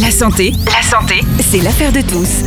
La 0.00 0.10
santé, 0.10 0.54
la 0.66 0.82
santé, 0.82 1.20
c'est 1.50 1.60
l'affaire 1.60 1.92
de 1.92 2.00
tous. 2.00 2.42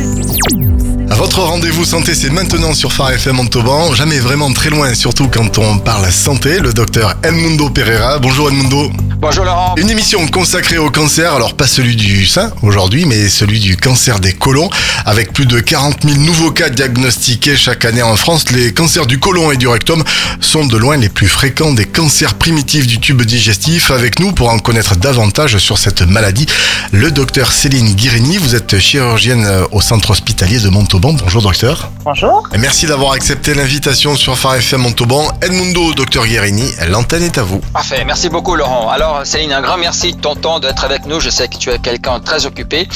Votre 1.16 1.40
rendez-vous 1.42 1.84
santé, 1.84 2.14
c'est 2.14 2.30
maintenant 2.30 2.74
sur 2.74 2.92
Phare 2.92 3.12
FM 3.12 3.36
Montauban. 3.36 3.94
Jamais 3.94 4.18
vraiment 4.18 4.52
très 4.52 4.70
loin, 4.70 4.92
surtout 4.94 5.28
quand 5.28 5.58
on 5.58 5.78
parle 5.78 6.10
santé. 6.10 6.58
Le 6.58 6.72
docteur 6.72 7.14
Edmundo 7.22 7.70
Pereira. 7.70 8.18
Bonjour 8.18 8.48
Edmundo. 8.48 8.90
Bonjour 9.18 9.46
Laurent. 9.46 9.74
Une 9.78 9.88
émission 9.88 10.26
consacrée 10.26 10.76
au 10.76 10.90
cancer, 10.90 11.34
alors 11.34 11.54
pas 11.54 11.66
celui 11.66 11.96
du 11.96 12.26
sein 12.26 12.52
aujourd'hui, 12.62 13.06
mais 13.06 13.30
celui 13.30 13.60
du 13.60 13.78
cancer 13.78 14.20
des 14.20 14.34
côlons. 14.34 14.68
Avec 15.06 15.32
plus 15.32 15.46
de 15.46 15.58
40 15.58 16.02
000 16.06 16.20
nouveaux 16.20 16.50
cas 16.50 16.68
diagnostiqués 16.68 17.56
chaque 17.56 17.86
année 17.86 18.02
en 18.02 18.14
France, 18.16 18.50
les 18.50 18.74
cancers 18.74 19.06
du 19.06 19.18
côlon 19.18 19.50
et 19.50 19.56
du 19.56 19.68
rectum 19.68 20.04
sont 20.40 20.66
de 20.66 20.76
loin 20.76 20.98
les 20.98 21.08
plus 21.08 21.28
fréquents 21.28 21.72
des 21.72 21.86
cancers 21.86 22.34
primitifs 22.34 22.86
du 22.86 23.00
tube 23.00 23.22
digestif. 23.22 23.90
Avec 23.90 24.20
nous, 24.20 24.32
pour 24.32 24.50
en 24.50 24.58
connaître 24.58 24.96
davantage 24.96 25.56
sur 25.56 25.78
cette 25.78 26.02
maladie, 26.02 26.44
le 26.92 27.10
docteur 27.10 27.52
Céline 27.52 27.94
Guirini. 27.94 28.36
Vous 28.36 28.54
êtes 28.54 28.78
chirurgienne 28.78 29.48
au 29.72 29.80
centre 29.80 30.10
hospitalier 30.10 30.60
de 30.60 30.68
Montauban. 30.68 31.14
Bonjour 31.14 31.40
docteur. 31.40 31.90
Bonjour. 32.04 32.46
Et 32.52 32.58
merci 32.58 32.84
d'avoir 32.86 33.12
accepté 33.12 33.54
l'invitation 33.54 34.14
sur 34.14 34.36
Phare 34.36 34.56
FM 34.56 34.82
Montauban. 34.82 35.32
Edmundo, 35.40 35.94
docteur 35.94 36.26
Guérini, 36.26 36.70
l'antenne 36.90 37.22
est 37.22 37.38
à 37.38 37.42
vous. 37.42 37.60
Parfait, 37.72 38.04
merci 38.04 38.28
beaucoup 38.28 38.54
Laurent. 38.54 38.90
Alors 38.90 39.05
Céline, 39.24 39.52
un 39.52 39.60
grand 39.60 39.76
merci 39.76 40.14
de 40.14 40.20
ton 40.20 40.34
temps 40.34 40.58
d'être 40.58 40.84
avec 40.84 41.06
nous. 41.06 41.20
Je 41.20 41.30
sais 41.30 41.48
que 41.48 41.56
tu 41.56 41.70
es 41.70 41.78
quelqu'un 41.78 42.18
très 42.20 42.44
occupé. 42.46 42.88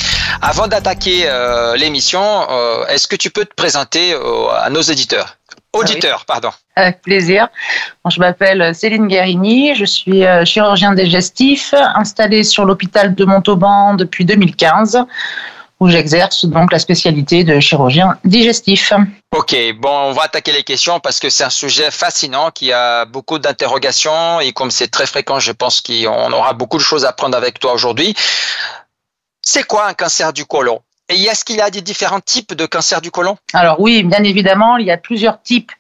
Avant 0.43 0.67
d'attaquer 0.67 1.23
euh, 1.27 1.77
l'émission, 1.77 2.23
euh, 2.51 2.87
est-ce 2.87 3.07
que 3.07 3.17
tu 3.17 3.31
peux 3.31 3.45
te 3.45 3.55
présenter 3.55 4.13
euh, 4.13 4.49
à 4.61 4.71
nos 4.71 4.83
Auditeurs, 5.73 6.25
pardon. 6.27 6.51
Avec 6.75 7.01
plaisir. 7.01 7.49
Je 8.09 8.19
m'appelle 8.19 8.75
Céline 8.75 9.07
Guérini, 9.07 9.77
je 9.77 9.85
suis 9.85 10.25
chirurgien 10.45 10.95
digestif, 10.95 11.75
installé 11.95 12.43
sur 12.43 12.65
l'hôpital 12.65 13.15
de 13.15 13.25
Montauban 13.25 13.95
depuis 13.95 14.25
2015 14.25 15.05
où 15.81 15.89
j'exerce 15.89 16.45
donc 16.45 16.73
la 16.73 16.79
spécialité 16.79 17.43
de 17.43 17.59
chirurgien 17.59 18.19
digestif. 18.25 18.93
Ok, 19.35 19.57
bon, 19.79 20.11
on 20.11 20.13
va 20.13 20.25
attaquer 20.25 20.53
les 20.53 20.63
questions 20.63 21.01
parce 21.01 21.19
que 21.19 21.31
c'est 21.31 21.45
un 21.45 21.51
sujet 21.51 21.91
fascinant 21.91 22.51
qui 22.51 22.73
a 22.73 23.07
beaucoup 23.07 23.39
d'interrogations 23.39 24.41
et 24.41 24.53
comme 24.53 24.71
c'est 24.71 24.89
très 24.89 25.07
fréquent, 25.07 25.39
je 25.39 25.53
pense 25.53 25.81
qu'on 25.81 26.33
aura 26.33 26.53
beaucoup 26.53 26.77
de 26.77 26.83
choses 26.83 27.05
à 27.05 27.13
prendre 27.13 27.37
avec 27.37 27.59
toi 27.59 27.73
aujourd'hui. 27.73 28.15
C'est 29.43 29.65
quoi 29.65 29.87
un 29.87 29.95
cancer 29.95 30.33
du 30.35 30.45
côlon? 30.45 30.81
Et 31.11 31.21
est-ce 31.25 31.45
qu'il 31.45 31.57
y 31.57 31.61
a 31.61 31.71
des 31.71 31.83
différents 31.83 32.21
types 32.21 32.55
de 32.55 32.67
cancer 32.67 33.01
du 33.01 33.11
côlon? 33.11 33.37
Alors 33.53 33.81
oui, 33.81 34.05
bien 34.05 34.23
évidemment, 34.23 34.77
il 34.77 34.87
y 34.87 34.91
a 34.93 34.97
plusieurs 34.97 35.43
types 35.43 35.73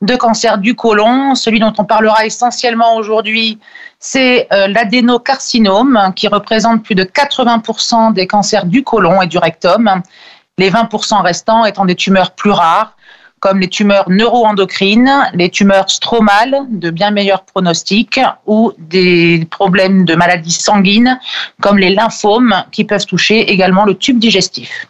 de 0.00 0.16
cancer 0.16 0.58
du 0.58 0.74
côlon. 0.74 1.34
Celui 1.34 1.60
dont 1.60 1.72
on 1.78 1.84
parlera 1.84 2.24
essentiellement 2.24 2.96
aujourd'hui, 2.96 3.58
c'est 3.98 4.48
euh, 4.52 4.68
l'adénocarcinome 4.68 6.12
qui 6.16 6.28
représente 6.28 6.82
plus 6.82 6.94
de 6.94 7.04
80% 7.04 8.14
des 8.14 8.26
cancers 8.26 8.64
du 8.64 8.82
côlon 8.82 9.20
et 9.20 9.26
du 9.26 9.36
rectum, 9.36 10.02
les 10.56 10.70
20% 10.70 11.22
restants 11.22 11.66
étant 11.66 11.84
des 11.84 11.94
tumeurs 11.94 12.32
plus 12.32 12.50
rares 12.50 12.96
comme 13.40 13.58
les 13.58 13.68
tumeurs 13.68 14.08
neuroendocrines, 14.10 15.30
les 15.34 15.48
tumeurs 15.48 15.90
stromales 15.90 16.66
de 16.68 16.90
bien 16.90 17.10
meilleurs 17.10 17.42
pronostics 17.42 18.20
ou 18.46 18.72
des 18.78 19.46
problèmes 19.50 20.04
de 20.04 20.14
maladies 20.14 20.52
sanguines 20.52 21.18
comme 21.60 21.78
les 21.78 21.90
lymphomes 21.90 22.54
qui 22.70 22.84
peuvent 22.84 23.06
toucher 23.06 23.50
également 23.50 23.84
le 23.84 23.94
tube 23.94 24.18
digestif. 24.18 24.86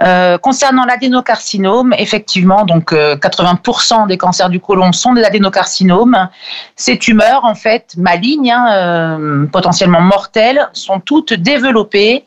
Euh, 0.00 0.38
concernant 0.38 0.84
l'adénocarcinome, 0.84 1.94
effectivement, 1.98 2.64
donc 2.64 2.92
80% 2.92 4.04
euh, 4.04 4.06
des 4.06 4.16
cancers 4.16 4.48
du 4.48 4.58
côlon 4.58 4.92
sont 4.92 5.12
des 5.12 5.22
adénocarcinomes. 5.22 6.28
Ces 6.76 6.98
tumeurs, 6.98 7.44
en 7.44 7.54
fait, 7.54 7.94
malignes, 7.96 8.50
hein, 8.50 8.66
euh, 8.72 9.46
potentiellement 9.46 10.00
mortelles, 10.00 10.68
sont 10.72 11.00
toutes 11.00 11.34
développées 11.34 12.24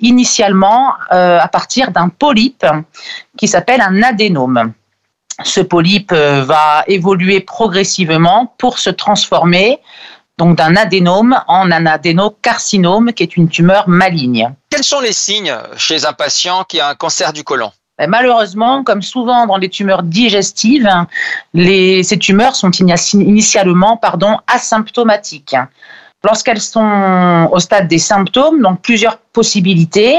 initialement 0.00 0.94
à 1.10 1.48
partir 1.48 1.90
d'un 1.90 2.08
polype 2.08 2.66
qui 3.36 3.48
s'appelle 3.48 3.80
un 3.80 4.02
adénome. 4.02 4.72
Ce 5.42 5.60
polype 5.60 6.12
va 6.12 6.84
évoluer 6.86 7.40
progressivement 7.40 8.54
pour 8.58 8.78
se 8.78 8.90
transformer 8.90 9.80
donc 10.40 10.56
d'un 10.56 10.74
adénome 10.74 11.38
en 11.48 11.70
un 11.70 11.84
adénocarcinome, 11.84 13.12
qui 13.12 13.22
est 13.22 13.36
une 13.36 13.50
tumeur 13.50 13.86
maligne. 13.90 14.50
Quels 14.70 14.84
sont 14.84 15.00
les 15.00 15.12
signes 15.12 15.54
chez 15.76 16.06
un 16.06 16.14
patient 16.14 16.64
qui 16.64 16.80
a 16.80 16.88
un 16.88 16.94
cancer 16.94 17.34
du 17.34 17.44
côlon? 17.44 17.70
Ben, 17.98 18.08
Malheureusement, 18.08 18.82
comme 18.82 19.02
souvent 19.02 19.46
dans 19.46 19.58
les 19.58 19.68
tumeurs 19.68 20.02
digestives, 20.02 20.88
ces 21.54 22.18
tumeurs 22.18 22.56
sont 22.56 22.70
initialement 22.70 23.98
pardon, 23.98 24.38
asymptomatiques. 24.46 25.56
Lorsqu'elles 26.22 26.60
sont 26.60 27.48
au 27.50 27.58
stade 27.60 27.88
des 27.88 27.98
symptômes, 27.98 28.60
donc 28.60 28.82
plusieurs 28.82 29.16
possibilités. 29.16 30.18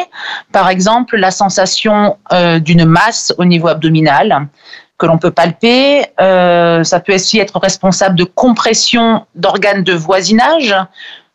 Par 0.51 0.67
exemple, 0.69 1.15
la 1.15 1.29
sensation 1.29 2.17
euh, 2.31 2.59
d'une 2.59 2.85
masse 2.85 3.31
au 3.37 3.45
niveau 3.45 3.67
abdominal, 3.67 4.47
que 4.97 5.05
l'on 5.05 5.17
peut 5.17 5.31
palper. 5.31 6.05
Euh, 6.19 6.83
ça 6.83 6.99
peut 6.99 7.15
aussi 7.15 7.39
être 7.39 7.59
responsable 7.59 8.15
de 8.15 8.23
compression 8.23 9.25
d'organes 9.35 9.83
de 9.83 9.93
voisinage, 9.93 10.75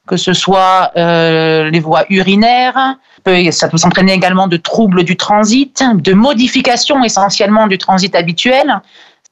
que 0.07 0.17
ce 0.17 0.33
soit 0.33 0.93
euh, 0.97 1.71
les 1.71 1.81
voies 1.81 2.05
urinaires. 2.09 2.97
Ça 3.51 3.69
peut 3.69 3.77
s'entraîner 3.77 4.13
également 4.13 4.47
de 4.47 4.57
troubles 4.57 5.03
du 5.03 5.17
transit, 5.17 5.83
de 5.95 6.13
modifications 6.13 7.03
essentiellement 7.03 7.67
du 7.67 7.77
transit 7.77 8.15
habituel. 8.15 8.81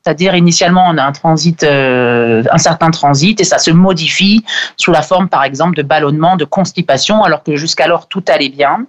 C'est-à-dire 0.04 0.34
initialement 0.34 0.84
on 0.86 0.98
a 0.98 1.02
un 1.02 1.12
transit, 1.12 1.62
euh, 1.62 2.42
un 2.50 2.58
certain 2.58 2.90
transit 2.90 3.40
et 3.40 3.44
ça 3.44 3.58
se 3.58 3.70
modifie 3.70 4.44
sous 4.76 4.92
la 4.92 5.00
forme 5.00 5.28
par 5.28 5.44
exemple 5.44 5.76
de 5.76 5.82
ballonnement, 5.82 6.36
de 6.36 6.44
constipation, 6.44 7.22
alors 7.24 7.42
que 7.42 7.56
jusqu'alors 7.56 8.06
tout 8.06 8.22
allait 8.28 8.50
bien. 8.50 8.86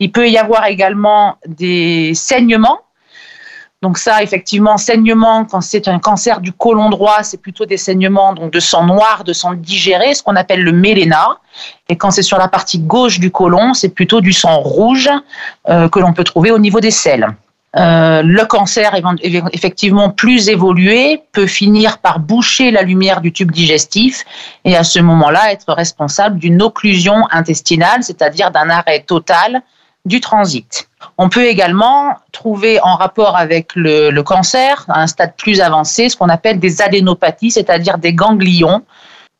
Il 0.00 0.12
peut 0.12 0.28
y 0.28 0.36
avoir 0.36 0.66
également 0.66 1.36
des 1.46 2.12
saignements 2.14 2.80
donc 3.82 3.96
ça, 3.96 4.22
effectivement, 4.22 4.76
saignement, 4.76 5.46
quand 5.46 5.62
c'est 5.62 5.88
un 5.88 5.98
cancer 5.98 6.42
du 6.42 6.52
côlon 6.52 6.90
droit, 6.90 7.22
c'est 7.22 7.38
plutôt 7.38 7.64
des 7.64 7.78
saignements 7.78 8.34
donc 8.34 8.52
de 8.52 8.60
sang 8.60 8.84
noir, 8.84 9.24
de 9.24 9.32
sang 9.32 9.54
digéré, 9.54 10.12
ce 10.12 10.22
qu'on 10.22 10.36
appelle 10.36 10.62
le 10.62 10.72
méléna. 10.72 11.38
Et 11.88 11.96
quand 11.96 12.10
c'est 12.10 12.22
sur 12.22 12.36
la 12.36 12.48
partie 12.48 12.78
gauche 12.78 13.20
du 13.20 13.30
côlon, 13.30 13.72
c'est 13.72 13.88
plutôt 13.88 14.20
du 14.20 14.34
sang 14.34 14.60
rouge 14.60 15.08
euh, 15.70 15.88
que 15.88 15.98
l'on 15.98 16.12
peut 16.12 16.24
trouver 16.24 16.50
au 16.50 16.58
niveau 16.58 16.80
des 16.80 16.90
selles. 16.90 17.26
Euh, 17.76 18.22
le 18.22 18.44
cancer, 18.46 18.92
effectivement 19.52 20.10
plus 20.10 20.48
évolué, 20.48 21.22
peut 21.32 21.46
finir 21.46 21.98
par 21.98 22.18
boucher 22.18 22.72
la 22.72 22.82
lumière 22.82 23.20
du 23.20 23.32
tube 23.32 23.52
digestif 23.52 24.24
et 24.64 24.76
à 24.76 24.82
ce 24.82 24.98
moment-là 24.98 25.52
être 25.52 25.72
responsable 25.72 26.38
d'une 26.38 26.62
occlusion 26.62 27.28
intestinale, 27.30 28.02
c'est-à-dire 28.02 28.50
d'un 28.50 28.70
arrêt 28.70 29.04
total 29.06 29.62
du 30.04 30.20
transit. 30.20 30.88
On 31.18 31.28
peut 31.28 31.44
également 31.44 32.16
trouver 32.32 32.80
en 32.80 32.96
rapport 32.96 33.36
avec 33.36 33.72
le, 33.76 34.20
cancer, 34.22 34.84
à 34.88 35.02
un 35.02 35.06
stade 35.06 35.34
plus 35.36 35.60
avancé, 35.60 36.08
ce 36.08 36.16
qu'on 36.16 36.28
appelle 36.28 36.58
des 36.58 36.82
adénopathies, 36.82 37.52
c'est-à-dire 37.52 37.98
des 37.98 38.14
ganglions 38.14 38.82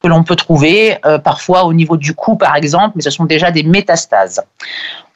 que 0.02 0.08
l'on 0.08 0.24
peut 0.24 0.36
trouver 0.36 0.96
euh, 1.04 1.18
parfois 1.18 1.64
au 1.64 1.72
niveau 1.72 1.96
du 1.96 2.14
cou, 2.14 2.36
par 2.36 2.56
exemple, 2.56 2.92
mais 2.96 3.02
ce 3.02 3.10
sont 3.10 3.24
déjà 3.24 3.50
des 3.50 3.62
métastases. 3.62 4.42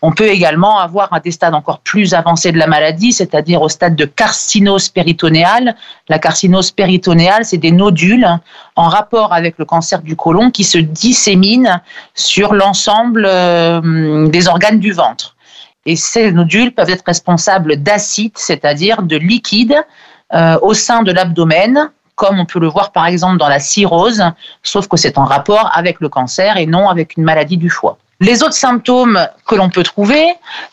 On 0.03 0.13
peut 0.13 0.29
également 0.29 0.79
avoir 0.79 1.11
à 1.15 1.21
des 1.21 1.31
stades 1.31 1.55
encore 1.55 1.79
plus 1.79 2.13
avancés 2.13 2.53
de 2.53 2.59
la 2.59 2.67
maladie, 2.67 3.13
c'est-à-dire 3.13 3.63
au 3.63 3.71
stade 3.71 3.97
de 3.97 4.05
carcinose 4.05 4.91
péritonéale. 4.91 5.75
La 6.11 6.19
carcinose 6.19 6.71
péritonéale, 6.71 7.47
c'est 7.47 7.57
des 7.57 7.73
nodules 7.73 8.29
en 8.77 8.89
rapport 8.89 9.33
avec 9.33 9.55
le 9.57 9.65
cancer 9.65 10.03
du 10.03 10.15
côlon 10.15 10.51
qui 10.51 10.65
se 10.65 10.77
disséminent 10.77 11.81
sur 12.13 12.53
l'ensemble 12.53 13.25
euh, 13.27 14.29
des 14.29 14.47
organes 14.47 14.79
du 14.79 14.93
ventre. 14.93 15.35
Et 15.87 15.97
ces 15.97 16.33
nodules 16.33 16.73
peuvent 16.73 16.91
être 16.91 17.05
responsables 17.07 17.77
d'acide, 17.77 18.33
c'est-à-dire 18.35 19.03
de 19.03 19.17
liquide 19.17 19.77
euh, 20.35 20.59
au 20.61 20.75
sein 20.75 21.03
de 21.03 21.13
l'abdomen, 21.13 21.91
comme 22.15 22.39
on 22.39 22.47
peut 22.47 22.61
le 22.61 22.69
voir 22.69 22.93
par 22.93 23.07
exemple 23.07 23.39
dans 23.39 23.49
la 23.49 23.59
cirrhose, 23.59 24.23
sauf 24.63 24.89
que 24.89 24.97
c'est 24.97 25.19
en 25.19 25.25
rapport 25.25 25.71
avec 25.75 26.01
le 26.01 26.09
cancer 26.09 26.57
et 26.57 26.67
non 26.67 26.89
avec 26.89 27.17
une 27.17 27.25
maladie 27.25 27.57
du 27.57 27.71
foie. 27.71 27.99
Les 28.21 28.43
autres 28.43 28.55
symptômes 28.55 29.19
que 29.47 29.57
l'on 29.57 29.69
peut 29.69 29.83
trouver 29.83 30.25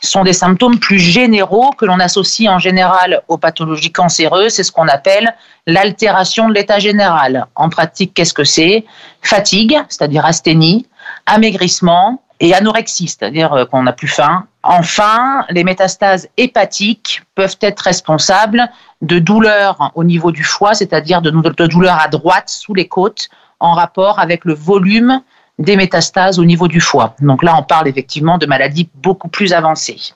sont 0.02 0.24
des 0.24 0.34
symptômes 0.34 0.80
plus 0.80 1.00
généraux 1.00 1.72
que 1.72 1.86
l'on 1.86 2.00
associe 2.00 2.48
en 2.50 2.60
général 2.60 3.24
aux 3.28 3.38
pathologies 3.38 3.92
cancéreuses. 3.92 4.54
C'est 4.54 4.64
ce 4.64 4.72
qu'on 4.72 4.88
appelle 4.88 5.36
l'altération 5.66 6.48
de 6.48 6.54
l'état 6.54 6.78
général. 6.78 7.48
En 7.56 7.70
pratique, 7.70 8.14
qu'est-ce 8.14 8.34
que 8.34 8.44
c'est? 8.44 8.86
Fatigue, 9.24 9.76
c'est-à-dire 9.90 10.24
asthénie, 10.24 10.86
amaigrissement, 11.26 12.22
et 12.42 12.54
anorexie, 12.54 13.08
c'est-à-dire 13.08 13.54
euh, 13.54 13.66
qu'on 13.66 13.84
n'a 13.84 13.94
plus 13.94 14.08
faim. 14.08 14.46
Enfin, 14.64 15.46
les 15.50 15.64
métastases 15.64 16.30
hépatiques 16.38 17.24
peuvent 17.36 17.58
être 17.62 17.80
responsables 17.80 18.70
de 19.02 19.18
douleurs 19.18 19.92
au 19.96 20.04
niveau 20.04 20.32
du 20.32 20.44
foie, 20.44 20.74
c'est-à-dire 20.74 21.22
de, 21.22 21.32
douleurs 21.66 22.00
à 22.00 22.08
droite 22.08 22.50
sous 22.50 22.74
les 22.74 22.88
côtes 22.88 23.30
en 23.60 23.74
rapport 23.74 24.20
avec 24.20 24.46
le 24.46 24.54
volume 24.54 25.22
des 25.58 25.76
métastases 25.76 26.40
au 26.40 26.46
niveau 26.46 26.68
du 26.68 26.80
foie. 26.80 27.16
Donc 27.20 27.44
là, 27.44 27.56
on 27.58 27.64
parle 27.64 27.88
effectivement 27.88 28.38
de 28.38 28.46
maladies 28.46 28.90
beaucoup 28.96 29.28
plus 29.28 29.54
avancées. 29.54 30.14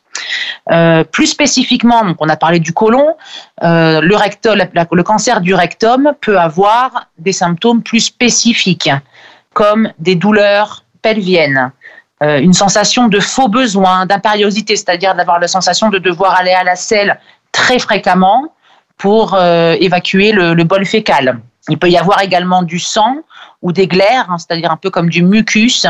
Euh, 0.72 1.04
plus 1.04 1.28
spécifiquement, 1.28 2.04
donc 2.04 2.18
on 2.20 2.30
a 2.30 2.38
parlé 2.38 2.60
du 2.60 2.74
côlon, 2.74 3.16
euh, 3.64 4.02
le, 4.02 5.04
cancer 5.04 5.42
du 5.42 5.54
rectum 5.54 6.14
peut 6.22 6.40
avoir 6.40 7.08
des 7.18 7.34
symptômes 7.34 7.84
plus 7.84 8.00
spécifiques, 8.00 8.90
comme 9.54 9.92
des 10.00 10.16
douleurs 10.16 10.84
pelviennes, 11.02 11.72
une 12.22 12.54
sensation 12.54 13.08
de 13.08 13.20
faux 13.20 13.50
besoin, 13.50 14.06
d'impériosité, 14.06 14.76
c'est-à-dire 14.76 15.16
d'avoir 15.16 15.40
la 15.40 15.48
sensation 15.48 15.90
de 15.90 15.98
devoir 15.98 16.36
aller 16.36 16.54
à 16.54 16.64
la 16.64 16.76
selle 16.76 17.20
très 17.52 17.78
fréquemment 17.78 18.54
pour 18.98 19.38
évacuer 19.38 20.32
le, 20.32 20.64
bol 20.64 20.86
fécal. 20.86 21.40
Il 21.68 21.78
peut 21.78 21.90
y 21.90 21.98
avoir 21.98 22.22
également 22.22 22.64
du 22.64 22.80
sang 22.80 23.18
ou 23.62 23.74
des 23.74 23.88
glaires, 23.88 24.28
hein, 24.30 24.38
c'est-à-dire 24.38 24.72
un 24.72 24.78
peu 24.78 24.90
comme 24.90 25.10
du 25.10 25.24
mucus 25.24 25.86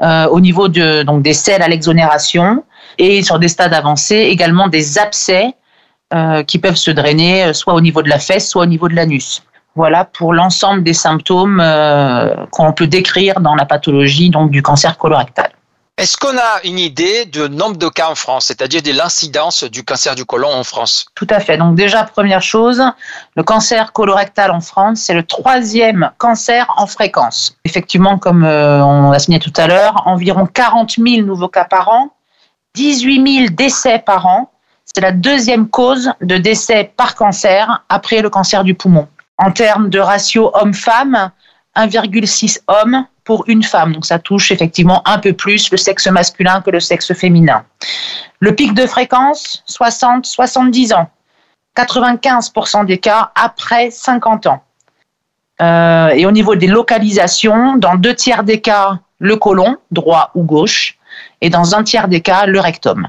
au 0.00 0.40
niveau 0.40 0.68
de, 0.68 1.02
donc 1.02 1.22
des 1.22 1.32
selles 1.32 1.62
à 1.62 1.66
l'exonération 1.66 2.62
et 2.98 3.24
sur 3.24 3.40
des 3.40 3.48
stades 3.48 3.74
avancés 3.74 4.28
également 4.30 4.68
des 4.68 4.98
abcès 4.98 5.54
qui 6.46 6.58
peuvent 6.60 6.76
se 6.76 6.92
drainer 6.92 7.52
soit 7.52 7.74
au 7.74 7.80
niveau 7.80 8.02
de 8.02 8.08
la 8.08 8.20
fesse, 8.20 8.48
soit 8.48 8.62
au 8.62 8.66
niveau 8.66 8.88
de 8.88 8.94
l'anus. 8.94 9.42
Voilà 9.76 10.04
pour 10.04 10.32
l'ensemble 10.32 10.84
des 10.84 10.92
symptômes 10.92 11.60
euh, 11.60 12.46
qu'on 12.52 12.72
peut 12.72 12.86
décrire 12.86 13.40
dans 13.40 13.56
la 13.56 13.64
pathologie 13.64 14.30
donc 14.30 14.50
du 14.50 14.62
cancer 14.62 14.96
colorectal. 14.96 15.50
Est-ce 15.96 16.16
qu'on 16.16 16.36
a 16.36 16.60
une 16.64 16.80
idée 16.80 17.24
du 17.24 17.48
nombre 17.48 17.76
de 17.76 17.88
cas 17.88 18.08
en 18.10 18.16
France, 18.16 18.46
c'est-à-dire 18.46 18.82
de 18.82 18.90
l'incidence 18.90 19.62
du 19.62 19.84
cancer 19.84 20.16
du 20.16 20.24
côlon 20.24 20.52
en 20.52 20.64
France? 20.64 21.06
Tout 21.14 21.26
à 21.30 21.38
fait. 21.38 21.56
Donc 21.56 21.76
déjà, 21.76 22.02
première 22.02 22.42
chose, 22.42 22.82
le 23.36 23.42
cancer 23.44 23.92
colorectal 23.92 24.50
en 24.50 24.60
France, 24.60 24.98
c'est 24.98 25.14
le 25.14 25.22
troisième 25.22 26.10
cancer 26.18 26.66
en 26.78 26.88
fréquence. 26.88 27.56
Effectivement, 27.64 28.18
comme 28.18 28.42
euh, 28.42 28.84
on 28.84 29.12
l'a 29.12 29.20
signé 29.20 29.38
tout 29.38 29.52
à 29.56 29.68
l'heure, 29.68 30.02
environ 30.06 30.46
40 30.46 30.96
000 30.98 31.24
nouveaux 31.24 31.48
cas 31.48 31.64
par 31.64 31.88
an, 31.88 32.12
18 32.74 33.36
000 33.36 33.46
décès 33.52 34.00
par 34.00 34.26
an. 34.26 34.50
C'est 34.84 35.00
la 35.00 35.12
deuxième 35.12 35.68
cause 35.68 36.10
de 36.20 36.38
décès 36.38 36.92
par 36.96 37.14
cancer 37.14 37.84
après 37.88 38.20
le 38.20 38.30
cancer 38.30 38.64
du 38.64 38.74
poumon 38.74 39.06
en 39.38 39.50
termes 39.50 39.90
de 39.90 39.98
ratio 39.98 40.50
homme-femme, 40.54 41.30
1,6 41.76 42.60
hommes 42.68 43.06
pour 43.24 43.44
une 43.48 43.62
femme. 43.62 43.92
Donc 43.92 44.06
ça 44.06 44.18
touche 44.18 44.52
effectivement 44.52 45.06
un 45.06 45.18
peu 45.18 45.32
plus 45.32 45.70
le 45.70 45.76
sexe 45.76 46.06
masculin 46.06 46.60
que 46.60 46.70
le 46.70 46.80
sexe 46.80 47.12
féminin. 47.14 47.64
Le 48.40 48.54
pic 48.54 48.74
de 48.74 48.86
fréquence, 48.86 49.64
60-70 49.68 50.94
ans. 50.94 51.10
95% 51.76 52.86
des 52.86 52.98
cas 52.98 53.32
après 53.34 53.90
50 53.90 54.46
ans. 54.46 54.62
Euh, 55.60 56.08
et 56.08 56.26
au 56.26 56.30
niveau 56.30 56.54
des 56.54 56.66
localisations, 56.66 57.76
dans 57.76 57.94
deux 57.94 58.14
tiers 58.14 58.44
des 58.44 58.60
cas, 58.60 58.98
le 59.18 59.36
côlon, 59.36 59.76
droit 59.90 60.30
ou 60.34 60.42
gauche, 60.42 60.98
et 61.40 61.50
dans 61.50 61.74
un 61.74 61.84
tiers 61.84 62.08
des 62.08 62.20
cas, 62.20 62.46
le 62.46 62.60
rectum. 62.60 63.08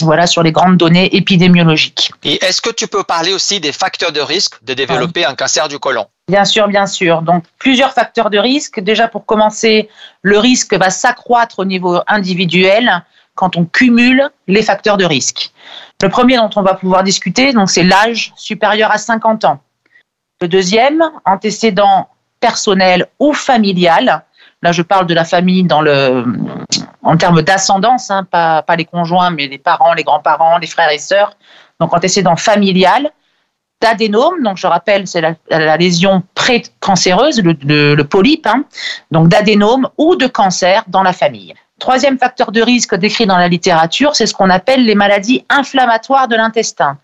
Voilà 0.00 0.26
sur 0.26 0.42
les 0.42 0.52
grandes 0.52 0.76
données 0.76 1.14
épidémiologiques. 1.16 2.12
Et 2.22 2.42
est-ce 2.44 2.60
que 2.60 2.70
tu 2.70 2.86
peux 2.86 3.02
parler 3.02 3.32
aussi 3.32 3.58
des 3.58 3.72
facteurs 3.72 4.12
de 4.12 4.20
risque 4.20 4.62
de 4.62 4.74
développer 4.74 5.24
un 5.24 5.34
cancer 5.34 5.68
du 5.68 5.78
côlon? 5.78 6.06
Bien 6.28 6.44
sûr, 6.44 6.68
bien 6.68 6.86
sûr. 6.86 7.22
Donc 7.22 7.44
plusieurs 7.58 7.92
facteurs 7.92 8.28
de 8.28 8.38
risque. 8.38 8.80
Déjà 8.80 9.08
pour 9.08 9.24
commencer, 9.24 9.88
le 10.22 10.38
risque 10.38 10.74
va 10.74 10.90
s'accroître 10.90 11.58
au 11.58 11.64
niveau 11.64 12.00
individuel 12.06 13.02
quand 13.34 13.56
on 13.56 13.64
cumule 13.64 14.28
les 14.46 14.62
facteurs 14.62 14.98
de 14.98 15.04
risque. 15.04 15.52
Le 16.02 16.08
premier 16.08 16.36
dont 16.36 16.50
on 16.56 16.62
va 16.62 16.74
pouvoir 16.74 17.02
discuter, 17.02 17.52
donc 17.52 17.70
c'est 17.70 17.84
l'âge 17.84 18.32
supérieur 18.36 18.90
à 18.90 18.98
50 18.98 19.44
ans. 19.44 19.60
Le 20.40 20.48
deuxième, 20.48 21.02
antécédent 21.24 22.08
personnel 22.40 23.06
ou 23.18 23.32
familial. 23.32 24.24
Là, 24.62 24.72
je 24.72 24.82
parle 24.82 25.06
de 25.06 25.14
la 25.14 25.24
famille 25.24 25.64
dans 25.64 25.80
le, 25.80 26.24
en 27.02 27.16
termes 27.16 27.42
d'ascendance, 27.42 28.10
hein, 28.10 28.24
pas, 28.24 28.62
pas 28.62 28.76
les 28.76 28.84
conjoints, 28.84 29.30
mais 29.30 29.46
les 29.46 29.58
parents, 29.58 29.94
les 29.94 30.04
grands-parents, 30.04 30.58
les 30.58 30.66
frères 30.66 30.90
et 30.90 30.98
sœurs. 30.98 31.36
Donc, 31.80 31.94
antécédent 31.94 32.36
familial, 32.36 33.10
d'adénome, 33.80 34.42
donc 34.42 34.56
je 34.56 34.66
rappelle, 34.66 35.06
c'est 35.06 35.20
la, 35.20 35.76
lésion 35.76 36.22
précancéreuse, 36.34 37.40
le, 37.40 37.54
le, 37.94 38.04
polype, 38.04 38.46
hein, 38.46 38.64
donc 39.10 39.28
d'adénome 39.28 39.88
ou 39.98 40.16
de 40.16 40.26
cancer 40.26 40.84
dans 40.88 41.02
la 41.02 41.12
famille. 41.12 41.54
Troisième 41.78 42.18
facteur 42.18 42.50
de 42.50 42.60
risque 42.60 42.96
décrit 42.96 43.26
dans 43.26 43.38
la 43.38 43.48
littérature, 43.48 44.16
c'est 44.16 44.26
ce 44.26 44.34
qu'on 44.34 44.50
appelle 44.50 44.84
les 44.84 44.96
maladies 44.96 45.44
inflammatoires 45.48 46.26
de 46.26 46.34
l'intestin. 46.34 46.98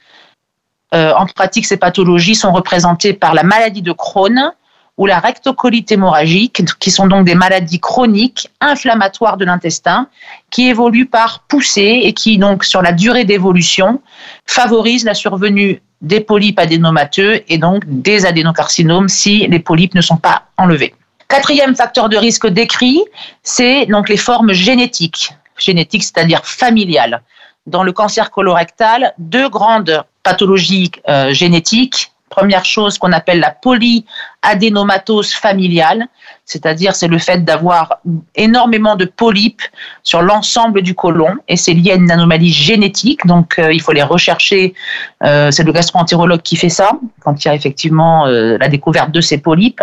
Euh, 0.94 1.12
en 1.14 1.26
pratique, 1.26 1.66
ces 1.66 1.76
pathologies 1.76 2.34
sont 2.34 2.52
représentées 2.52 3.12
par 3.12 3.34
la 3.34 3.44
maladie 3.44 3.82
de 3.82 3.92
Crohn, 3.92 4.52
ou 4.96 5.06
la 5.06 5.18
rectocolite 5.18 5.90
hémorragique, 5.90 6.64
qui 6.78 6.90
sont 6.90 7.06
donc 7.06 7.26
des 7.26 7.34
maladies 7.34 7.80
chroniques 7.80 8.50
inflammatoires 8.60 9.36
de 9.36 9.44
l'intestin, 9.44 10.08
qui 10.50 10.68
évoluent 10.68 11.06
par 11.06 11.40
poussée 11.48 12.02
et 12.04 12.12
qui, 12.12 12.38
donc, 12.38 12.64
sur 12.64 12.80
la 12.80 12.92
durée 12.92 13.24
d'évolution, 13.24 14.00
favorisent 14.46 15.04
la 15.04 15.14
survenue 15.14 15.82
des 16.04 16.20
polypes 16.20 16.58
adénomateux 16.58 17.42
et 17.48 17.58
donc 17.58 17.82
des 17.86 18.26
adénocarcinomes 18.26 19.08
si 19.08 19.46
les 19.48 19.58
polypes 19.58 19.94
ne 19.94 20.00
sont 20.00 20.16
pas 20.16 20.44
enlevés. 20.56 20.94
Quatrième 21.28 21.74
facteur 21.74 22.08
de 22.08 22.16
risque 22.16 22.46
décrit, 22.46 23.02
c'est 23.42 23.86
donc 23.86 24.08
les 24.08 24.16
formes 24.16 24.52
génétiques. 24.52 25.32
Génétiques, 25.58 26.04
c'est-à-dire 26.04 26.44
familiales. 26.44 27.22
Dans 27.66 27.82
le 27.82 27.92
cancer 27.92 28.30
colorectal, 28.30 29.14
deux 29.18 29.48
grandes 29.48 30.04
pathologies 30.22 30.92
euh, 31.08 31.32
génétiques 31.32 32.12
Première 32.34 32.64
chose 32.64 32.98
qu'on 32.98 33.12
appelle 33.12 33.38
la 33.38 33.52
polyadénomatose 33.52 35.32
familiale, 35.34 36.08
c'est-à-dire 36.44 36.94
c'est 36.94 37.08
le 37.08 37.18
fait 37.18 37.44
d'avoir 37.44 38.00
énormément 38.34 38.96
de 38.96 39.06
polypes 39.06 39.62
sur 40.02 40.20
l'ensemble 40.20 40.82
du 40.82 40.94
côlon 40.94 41.36
et 41.48 41.56
c'est 41.56 41.72
lié 41.72 41.92
à 41.92 41.94
une 41.94 42.10
anomalie 42.10 42.52
génétique, 42.52 43.26
donc 43.26 43.58
euh, 43.58 43.72
il 43.72 43.80
faut 43.80 43.92
les 43.92 44.02
rechercher. 44.02 44.74
Euh, 45.22 45.50
c'est 45.50 45.64
le 45.64 45.72
gastroentérologue 45.72 46.42
qui 46.42 46.56
fait 46.56 46.68
ça 46.68 46.92
quand 47.20 47.44
il 47.44 47.48
y 47.48 47.50
a 47.50 47.54
effectivement 47.54 48.26
euh, 48.26 48.58
la 48.58 48.68
découverte 48.68 49.10
de 49.10 49.22
ces 49.22 49.38
polypes. 49.38 49.82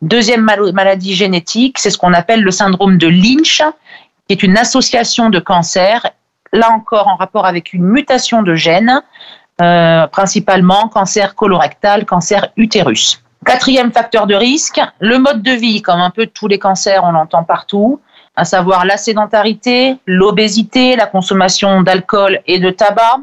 Deuxième 0.00 0.42
maladie 0.72 1.14
génétique, 1.14 1.78
c'est 1.78 1.90
ce 1.90 1.98
qu'on 1.98 2.14
appelle 2.14 2.42
le 2.42 2.50
syndrome 2.50 2.96
de 2.96 3.08
Lynch, 3.08 3.62
qui 4.26 4.32
est 4.32 4.42
une 4.42 4.56
association 4.56 5.28
de 5.28 5.38
cancer, 5.38 6.06
là 6.52 6.70
encore 6.70 7.08
en 7.08 7.16
rapport 7.16 7.46
avec 7.46 7.74
une 7.74 7.84
mutation 7.84 8.42
de 8.42 8.54
gènes 8.54 9.02
principalement 9.56 10.88
cancer 10.88 11.36
colorectal, 11.36 12.04
cancer 12.04 12.48
utérus. 12.56 13.23
Quatrième 13.44 13.92
facteur 13.92 14.26
de 14.26 14.34
risque, 14.34 14.80
le 15.00 15.18
mode 15.18 15.42
de 15.42 15.50
vie, 15.50 15.82
comme 15.82 16.00
un 16.00 16.10
peu 16.10 16.26
tous 16.26 16.48
les 16.48 16.58
cancers, 16.58 17.04
on 17.04 17.12
l'entend 17.12 17.44
partout, 17.44 18.00
à 18.36 18.44
savoir 18.44 18.84
la 18.84 18.96
sédentarité, 18.96 19.96
l'obésité, 20.06 20.96
la 20.96 21.06
consommation 21.06 21.82
d'alcool 21.82 22.40
et 22.46 22.58
de 22.58 22.70
tabac, 22.70 23.20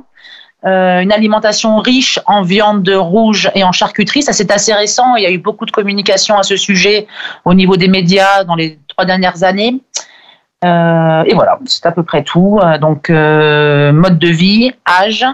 euh, 0.63 0.99
une 0.99 1.11
alimentation 1.11 1.77
riche 1.79 2.19
en 2.27 2.43
viande 2.43 2.87
rouge 2.87 3.49
et 3.55 3.63
en 3.63 3.71
charcuterie. 3.71 4.21
Ça, 4.21 4.31
c'est 4.31 4.51
assez 4.51 4.73
récent. 4.73 5.15
Il 5.15 5.23
y 5.23 5.25
a 5.25 5.31
eu 5.31 5.39
beaucoup 5.39 5.65
de 5.65 5.71
communication 5.71 6.37
à 6.37 6.43
ce 6.43 6.55
sujet 6.55 7.07
au 7.45 7.53
niveau 7.53 7.77
des 7.77 7.87
médias 7.87 8.43
dans 8.43 8.55
les 8.55 8.79
trois 8.87 9.05
dernières 9.05 9.43
années. 9.43 9.81
Euh, 10.63 11.23
et 11.23 11.33
voilà, 11.33 11.57
c'est 11.65 11.87
à 11.87 11.91
peu 11.91 12.03
près 12.03 12.23
tout. 12.23 12.59
Donc, 12.79 13.09
mode 13.09 14.19
de 14.19 14.27
vie, 14.27 14.71
âge, 14.87 15.25
euh, 15.25 15.33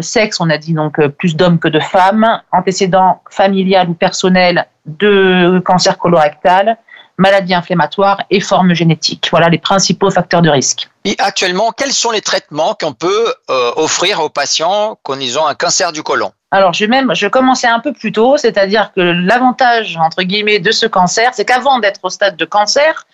sexe, 0.00 0.40
on 0.40 0.48
a 0.48 0.58
dit 0.58 0.72
donc 0.72 0.98
euh, 0.98 1.08
plus 1.08 1.36
d'hommes 1.36 1.58
que 1.58 1.68
de 1.68 1.80
femmes, 1.80 2.40
antécédent 2.50 3.20
familial 3.30 3.90
ou 3.90 3.94
personnel 3.94 4.66
de 4.86 5.60
cancer 5.64 5.98
colorectal, 5.98 6.78
maladie 7.18 7.54
inflammatoire 7.54 8.22
et 8.30 8.40
forme 8.40 8.74
génétique. 8.74 9.28
Voilà 9.30 9.48
les 9.48 9.58
principaux 9.58 10.10
facteurs 10.10 10.42
de 10.42 10.50
risque. 10.50 10.88
Et 11.04 11.14
actuellement, 11.18 11.72
quels 11.72 11.92
sont 11.92 12.10
les 12.10 12.20
traitements 12.20 12.74
qu'on 12.80 12.94
peut 12.94 13.34
euh, 13.50 13.72
offrir 13.76 14.20
aux 14.20 14.28
patients 14.30 14.98
quand 15.02 15.18
ils 15.20 15.38
ont 15.38 15.46
un 15.46 15.54
cancer 15.54 15.92
du 15.92 16.02
côlon? 16.02 16.32
Alors, 16.50 16.72
je 16.72 16.84
même, 16.84 17.14
je 17.14 17.26
commençais 17.28 17.66
un 17.66 17.80
peu 17.80 17.92
plus 17.92 18.12
tôt, 18.12 18.36
c'est-à-dire 18.36 18.92
que 18.94 19.00
l'avantage 19.00 19.96
entre 19.96 20.22
guillemets 20.22 20.58
de 20.58 20.70
ce 20.70 20.86
cancer, 20.86 21.30
c'est 21.32 21.44
qu'avant 21.44 21.78
d'être 21.78 22.00
au 22.02 22.10
stade 22.10 22.36
de 22.36 22.44
cancer, 22.44 23.06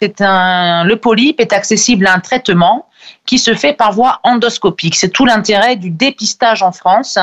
le 0.00 0.94
polype 0.94 1.40
est 1.40 1.52
accessible 1.52 2.06
à 2.06 2.14
un 2.14 2.20
traitement 2.20 2.88
qui 3.26 3.38
se 3.38 3.54
fait 3.54 3.72
par 3.72 3.92
voie 3.92 4.20
endoscopique. 4.22 4.96
C'est 4.96 5.08
tout 5.08 5.24
l'intérêt 5.24 5.76
du 5.76 5.90
dépistage 5.90 6.62
en 6.62 6.72
France, 6.72 7.18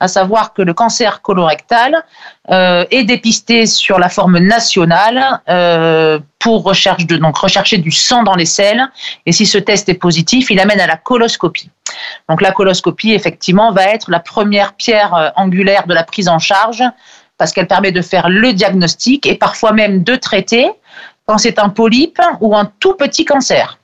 à 0.00 0.08
savoir 0.08 0.52
que 0.52 0.62
le 0.62 0.74
cancer 0.74 1.22
colorectal 1.22 2.04
euh, 2.50 2.84
est 2.90 3.04
dépisté 3.04 3.66
sur 3.66 3.98
la 3.98 4.08
forme 4.08 4.38
nationale 4.38 5.40
euh, 5.48 6.18
pour 6.38 6.64
recherche 6.64 7.06
de, 7.06 7.16
donc 7.16 7.36
rechercher 7.36 7.78
du 7.78 7.90
sang 7.90 8.22
dans 8.22 8.34
les 8.34 8.46
selles. 8.46 8.86
Et 9.26 9.32
si 9.32 9.46
ce 9.46 9.58
test 9.58 9.88
est 9.88 9.94
positif, 9.94 10.50
il 10.50 10.60
amène 10.60 10.80
à 10.80 10.86
la 10.86 10.96
coloscopie. 10.96 11.70
Donc 12.28 12.40
la 12.40 12.52
coloscopie, 12.52 13.12
effectivement, 13.12 13.72
va 13.72 13.84
être 13.84 14.10
la 14.10 14.20
première 14.20 14.74
pierre 14.74 15.14
euh, 15.14 15.28
angulaire 15.36 15.86
de 15.86 15.94
la 15.94 16.04
prise 16.04 16.28
en 16.28 16.38
charge 16.38 16.82
parce 17.36 17.52
qu'elle 17.52 17.66
permet 17.66 17.92
de 17.92 18.02
faire 18.02 18.28
le 18.28 18.52
diagnostic 18.52 19.26
et 19.26 19.34
parfois 19.34 19.72
même 19.72 20.02
de 20.04 20.14
traiter 20.14 20.70
quand 21.32 21.38
c'est 21.38 21.58
un 21.58 21.70
polype 21.70 22.20
ou 22.42 22.54
un 22.54 22.70
tout 22.78 22.92
petit 22.92 23.24
cancer. 23.24 23.78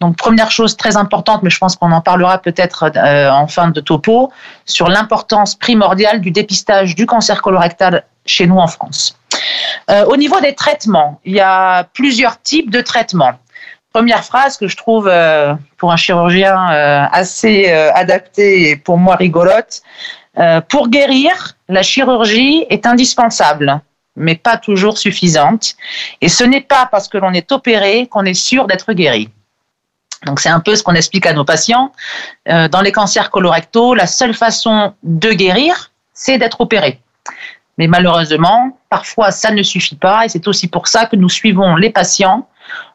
Donc 0.00 0.16
première 0.16 0.52
chose 0.52 0.76
très 0.76 0.96
importante, 0.96 1.42
mais 1.42 1.50
je 1.50 1.58
pense 1.58 1.74
qu'on 1.74 1.90
en 1.90 2.00
parlera 2.00 2.38
peut-être 2.38 2.92
euh, 2.94 3.28
en 3.28 3.48
fin 3.48 3.70
de 3.70 3.80
topo, 3.80 4.30
sur 4.66 4.86
l'importance 4.86 5.56
primordiale 5.56 6.20
du 6.20 6.30
dépistage 6.30 6.94
du 6.94 7.04
cancer 7.04 7.42
colorectal 7.42 8.04
chez 8.24 8.46
nous 8.46 8.58
en 8.58 8.68
France. 8.68 9.18
Euh, 9.90 10.04
au 10.04 10.16
niveau 10.16 10.38
des 10.38 10.54
traitements, 10.54 11.20
il 11.24 11.34
y 11.34 11.40
a 11.40 11.82
plusieurs 11.92 12.40
types 12.40 12.70
de 12.70 12.80
traitements. 12.80 13.32
Première 13.92 14.22
phrase 14.22 14.56
que 14.56 14.68
je 14.68 14.76
trouve 14.76 15.08
euh, 15.08 15.54
pour 15.78 15.90
un 15.90 15.96
chirurgien 15.96 16.56
assez 17.10 17.68
adaptée 17.72 18.70
et 18.70 18.76
pour 18.76 18.96
moi 18.98 19.16
rigolote. 19.16 19.82
pour 20.68 20.88
guérir, 20.88 21.56
la 21.68 21.82
chirurgie 21.82 22.64
est 22.70 22.86
indispensable. 22.86 23.80
Mais 24.16 24.34
pas 24.34 24.56
toujours 24.56 24.98
suffisante. 24.98 25.74
Et 26.20 26.28
ce 26.28 26.44
n'est 26.44 26.60
pas 26.60 26.88
parce 26.90 27.08
que 27.08 27.18
l'on 27.18 27.32
est 27.32 27.52
opéré 27.52 28.06
qu'on 28.06 28.24
est 28.24 28.34
sûr 28.34 28.66
d'être 28.66 28.92
guéri. 28.92 29.30
Donc 30.24 30.40
c'est 30.40 30.48
un 30.48 30.60
peu 30.60 30.74
ce 30.74 30.82
qu'on 30.82 30.94
explique 30.94 31.26
à 31.26 31.32
nos 31.32 31.44
patients. 31.44 31.92
Euh, 32.48 32.68
dans 32.68 32.80
les 32.80 32.92
cancers 32.92 33.30
colorectaux, 33.30 33.94
la 33.94 34.06
seule 34.06 34.34
façon 34.34 34.94
de 35.02 35.30
guérir, 35.32 35.90
c'est 36.14 36.38
d'être 36.38 36.60
opéré. 36.60 37.00
Mais 37.78 37.86
malheureusement, 37.86 38.78
parfois 38.88 39.30
ça 39.30 39.50
ne 39.50 39.62
suffit 39.62 39.96
pas 39.96 40.24
et 40.24 40.28
c'est 40.28 40.48
aussi 40.48 40.68
pour 40.68 40.88
ça 40.88 41.06
que 41.06 41.16
nous 41.16 41.28
suivons 41.28 41.76
les 41.76 41.90
patients 41.90 42.48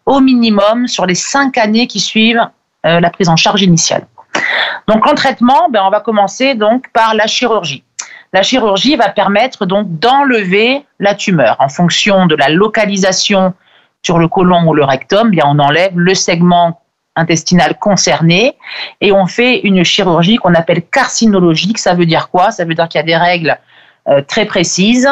au 0.05 0.19
minimum 0.19 0.87
sur 0.87 1.05
les 1.05 1.15
cinq 1.15 1.57
années 1.57 1.87
qui 1.87 1.99
suivent 1.99 2.49
euh, 2.85 2.99
la 2.99 3.09
prise 3.11 3.29
en 3.29 3.35
charge 3.35 3.61
initiale. 3.61 4.07
Donc 4.87 5.05
en 5.05 5.13
traitement, 5.13 5.69
ben, 5.69 5.83
on 5.85 5.91
va 5.91 5.99
commencer 5.99 6.55
donc 6.55 6.89
par 6.91 7.13
la 7.13 7.27
chirurgie. 7.27 7.83
La 8.33 8.43
chirurgie 8.43 8.95
va 8.95 9.09
permettre 9.09 9.65
donc 9.65 9.99
d'enlever 9.99 10.85
la 10.99 11.15
tumeur 11.15 11.57
en 11.59 11.67
fonction 11.67 12.27
de 12.27 12.35
la 12.35 12.47
localisation 12.47 13.53
sur 14.03 14.19
le 14.19 14.29
côlon 14.29 14.65
ou 14.67 14.73
le 14.73 14.85
rectum. 14.85 15.29
Bien, 15.31 15.43
on 15.47 15.59
enlève 15.59 15.91
le 15.97 16.15
segment 16.15 16.81
intestinal 17.17 17.77
concerné 17.77 18.55
et 19.01 19.11
on 19.11 19.25
fait 19.25 19.59
une 19.59 19.83
chirurgie 19.83 20.37
qu'on 20.37 20.53
appelle 20.53 20.81
carcinologique. 20.81 21.77
Ça 21.77 21.93
veut 21.93 22.05
dire 22.05 22.29
quoi? 22.29 22.51
Ça 22.51 22.63
veut 22.63 22.73
dire 22.73 22.87
qu'il 22.87 22.99
y 22.99 23.03
a 23.03 23.05
des 23.05 23.17
règles 23.17 23.57
euh, 24.07 24.21
très 24.21 24.45
précises 24.45 25.09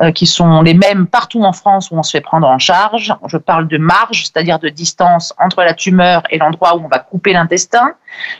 euh, 0.00 0.10
qui 0.10 0.26
sont 0.26 0.62
les 0.62 0.72
mêmes 0.72 1.06
partout 1.06 1.44
en 1.44 1.52
France 1.52 1.90
où 1.90 1.96
on 1.96 2.02
se 2.02 2.12
fait 2.12 2.22
prendre 2.22 2.48
en 2.48 2.58
charge. 2.58 3.14
Je 3.26 3.36
parle 3.36 3.68
de 3.68 3.76
marge, 3.76 4.24
c'est-à-dire 4.24 4.58
de 4.58 4.70
distance 4.70 5.34
entre 5.38 5.62
la 5.62 5.74
tumeur 5.74 6.22
et 6.30 6.38
l'endroit 6.38 6.74
où 6.74 6.82
on 6.86 6.88
va 6.88 7.00
couper 7.00 7.34
l'intestin. 7.34 7.92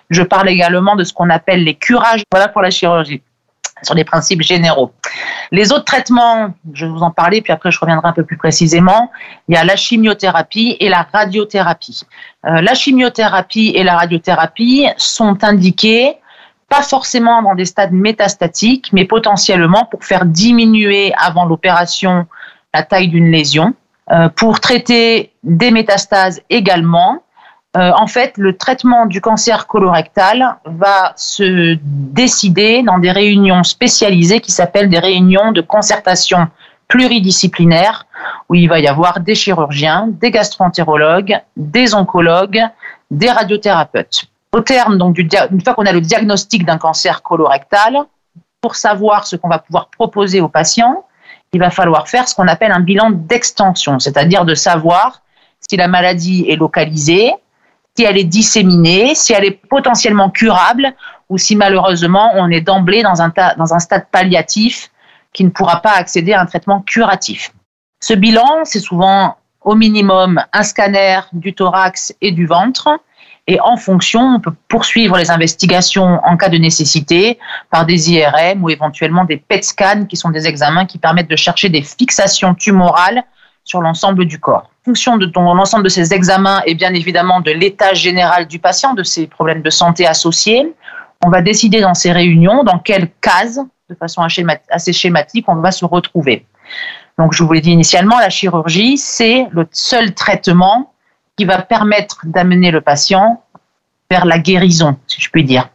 Je 0.09 0.23
parle 0.23 0.49
également 0.49 0.97
de 0.97 1.05
ce 1.05 1.13
qu'on 1.13 1.29
appelle 1.29 1.65
les 1.65 1.75
curages. 1.75 2.23
Voilà 2.33 2.49
pour 2.49 2.63
la 2.63 2.71
chirurgie 2.71 3.23
sur 3.83 3.95
les 3.95 4.05
principes 4.05 4.43
généraux. 4.43 4.93
Les 5.51 5.73
autres 5.73 5.85
traitements, 5.85 6.55
je 6.73 6.87
vais 6.87 6.93
vous 6.93 7.03
en 7.03 7.11
parler, 7.11 7.43
puis 7.43 7.53
après 7.53 7.71
je 7.71 7.79
reviendrai 7.79 8.09
un 8.09 8.13
peu 8.13 8.25
plus 8.25 8.37
précisément. 8.37 9.11
Il 9.49 9.55
y 9.55 9.59
a 9.59 9.65
la 9.65 9.77
chimiothérapie 9.77 10.77
et 10.81 10.89
la 10.89 11.07
radiothérapie. 11.13 12.03
Euh, 12.47 12.61
la 12.61 12.75
chimiothérapie 12.75 13.73
et 13.75 13.85
la 13.85 13.97
radiothérapie 13.97 14.87
sont 14.97 15.45
indiquées 15.45 16.17
pas 16.69 16.83
forcément 16.83 17.43
dans 17.43 17.55
des 17.55 17.67
stades 17.67 17.93
métastatiques, 17.93 18.89
mais 18.95 19.05
potentiellement 19.05 19.85
pour 19.91 20.05
faire 20.07 20.25
diminuer 20.25 21.13
avant 21.19 21.45
l'opération 21.45 22.27
la 22.75 22.83
taille 22.83 23.09
d'une 23.09 23.31
lésion, 23.31 23.75
euh, 24.11 24.29
pour 24.31 24.61
traiter 24.61 25.33
des 25.43 25.71
métastases 25.71 26.41
également, 26.49 27.23
euh, 27.75 27.91
en 27.97 28.07
fait, 28.07 28.35
le 28.37 28.57
traitement 28.57 29.07
du 29.07 29.23
cancer 29.23 29.67
colorectal 29.67 30.57
va 30.67 31.15
se 31.17 31.79
décider 31.83 32.83
dans 32.83 32.99
des 32.99 33.11
réunions 33.11 33.63
spécialisées 33.63 34.41
qui 34.41 34.53
s'appellent 34.53 34.91
des 34.91 34.99
réunions 34.99 35.53
de 35.53 35.63
concertation 35.63 36.49
pluridisciplinaire 36.89 38.07
où 38.51 38.55
il 38.55 38.69
va 38.69 38.79
y 38.79 38.87
avoir 38.87 39.21
des 39.21 39.35
chirurgiens, 39.35 40.09
des 40.11 40.31
gastroentérologues, 40.31 41.41
des 41.57 41.95
oncologues, 41.95 42.63
des 43.11 43.31
radiothérapeutes. 43.31 44.27
Au 44.53 44.61
terme, 44.61 44.99
donc, 44.99 45.15
du, 45.15 45.27
une 45.51 45.63
fois 45.63 45.73
qu'on 45.73 45.87
a 45.87 45.93
le 45.93 46.03
diagnostic 46.03 46.67
d'un 46.67 46.77
cancer 46.77 47.23
colorectal, 47.23 48.05
pour 48.61 48.77
savoir 48.77 49.27
ce 49.27 49.37
qu'on 49.37 49.49
va 49.49 49.59
pouvoir 49.59 49.89
proposer 49.89 50.43
aux 50.43 50.49
patients, 50.49 51.07
il 51.55 51.61
va 51.61 51.71
falloir 51.71 52.09
faire 52.09 52.29
ce 52.29 52.35
qu'on 52.35 52.49
appelle 52.49 52.73
un 52.73 52.81
bilan 52.81 53.11
d'extension, 53.11 53.99
c'est-à-dire 53.99 54.45
de 54.45 54.55
savoir 54.55 55.23
si 55.61 55.79
la 55.79 55.89
maladie 55.89 56.45
est 56.49 56.57
localisée, 56.57 57.33
si 57.97 58.05
elle 58.05 58.17
est 58.17 58.25
disséminée, 58.25 59.15
si 59.15 59.33
elle 59.33 59.45
est 59.45 59.61
potentiellement 59.69 60.31
curable 60.31 60.95
ou 61.29 61.39
si 61.39 61.57
malheureusement 61.57 62.31
on 62.35 62.51
est 62.51 62.61
d'emblée 62.61 63.03
dans 63.03 63.21
un, 63.23 63.79
stade 63.79 64.07
palliatif 64.11 64.91
qui 65.33 65.45
ne 65.45 65.51
pourra 65.51 65.81
pas 65.81 65.93
accéder 65.93 66.33
à 66.33 66.41
un 66.41 66.47
traitement 66.47 66.81
curatif. 66.81 67.53
Ce 68.01 68.15
bilan, 68.15 68.65
c'est 68.65 68.81
souvent 68.81 69.37
au 69.63 69.75
minimum 69.75 70.43
un 70.53 70.63
scanner 70.63 71.21
du 71.33 71.55
thorax 71.55 72.15
et 72.21 72.33
du 72.33 72.47
ventre. 72.47 72.99
Et 73.47 73.61
en 73.61 73.77
fonction, 73.77 74.21
on 74.21 74.41
peut 74.41 74.55
poursuivre 74.69 75.17
les 75.19 75.31
investigations 75.31 76.21
en 76.25 76.37
cas 76.37 76.49
de 76.49 76.59
nécessité 76.59 77.39
par 77.71 77.87
des 77.87 78.13
IRM 78.13 78.63
ou 78.63 78.71
éventuellement 78.71 79.25
des 79.25 79.37
PET 79.37 79.65
scans 79.65 80.05
qui 80.07 80.17
sont 80.17 80.31
des 80.31 80.47
examens 80.47 80.87
qui 80.87 80.99
permettent 80.99 81.31
de 81.31 81.37
chercher 81.37 81.69
des 81.69 81.83
fixations 81.83 82.55
tumorales 82.55 83.25
sur 83.65 83.81
l'ensemble 83.81 84.25
du 84.25 84.39
corps. 84.39 84.71
En 84.83 84.85
fonction 84.87 85.17
de 85.17 85.31
l'ensemble 85.35 85.85
de 85.85 85.89
ces 85.89 86.13
examens 86.13 86.63
et 86.67 86.75
bien 86.75 86.93
évidemment 86.93 87.41
de 87.41 87.53
l'état 87.53 87.95
général 87.95 88.47
du 88.47 88.59
patient, 88.59 88.95
de 88.95 89.03
ses 89.03 89.27
problèmes 89.27 89.63
de 89.63 89.71
santé 89.71 90.07
associés, 90.07 90.75
on 91.25 91.31
va 91.31 91.41
décider 91.41 91.81
dans 91.81 91.95
ces 91.95 92.13
réunions 92.13 92.65
dans 92.65 92.79
quelle 92.79 93.11
case, 93.21 93.61
de 93.89 93.95
façon 93.95 94.23
assez 94.71 94.93
schématique, 94.93 95.45
on 95.49 95.57
va 95.57 95.71
se 95.71 95.85
retrouver. 95.85 96.47
Donc, 97.19 97.33
je 97.35 97.45
vous 97.45 97.53
l'ai 97.53 97.61
dit 97.61 97.71
initialement, 97.71 98.19
la 98.19 98.31
chirurgie, 98.31 98.99
c'est 98.99 99.47
le 99.53 99.69
seul 99.71 100.15
traitement 100.15 100.93
qui 101.37 101.45
va 101.45 101.63
permettre 101.63 102.23
d'amener 102.25 102.71
le 102.71 102.81
patient 102.81 103.43
vers 104.11 104.25
la 104.25 104.39
guérison, 104.39 104.97
si 105.07 105.21
je 105.21 105.31
puis 105.31 105.45
dire. 105.45 105.69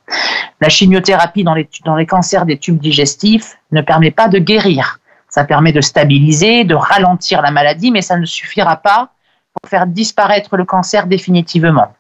La 0.60 0.70
chimiothérapie 0.70 1.44
dans 1.44 1.54
les, 1.54 1.70
dans 1.86 1.96
les 1.96 2.06
cancers 2.06 2.46
des 2.46 2.58
tubes 2.58 2.80
digestifs 2.80 3.58
ne 3.72 3.82
permet 3.82 4.12
pas 4.12 4.28
de 4.28 4.40
guérir. 4.40 5.00
Ça 5.38 5.44
permet 5.44 5.72
de 5.72 5.82
stabiliser, 5.82 6.64
de 6.64 6.74
ralentir 6.74 7.44
la 7.44 7.52
maladie, 7.52 7.92
mais 7.92 8.02
ça 8.02 8.18
ne 8.18 8.26
suffira 8.26 8.76
pas 8.78 9.10
pour 9.54 9.70
faire 9.70 9.86
disparaître 9.86 10.58
le 10.58 10.66
cancer 10.66 11.06
définitivement. 11.06 11.94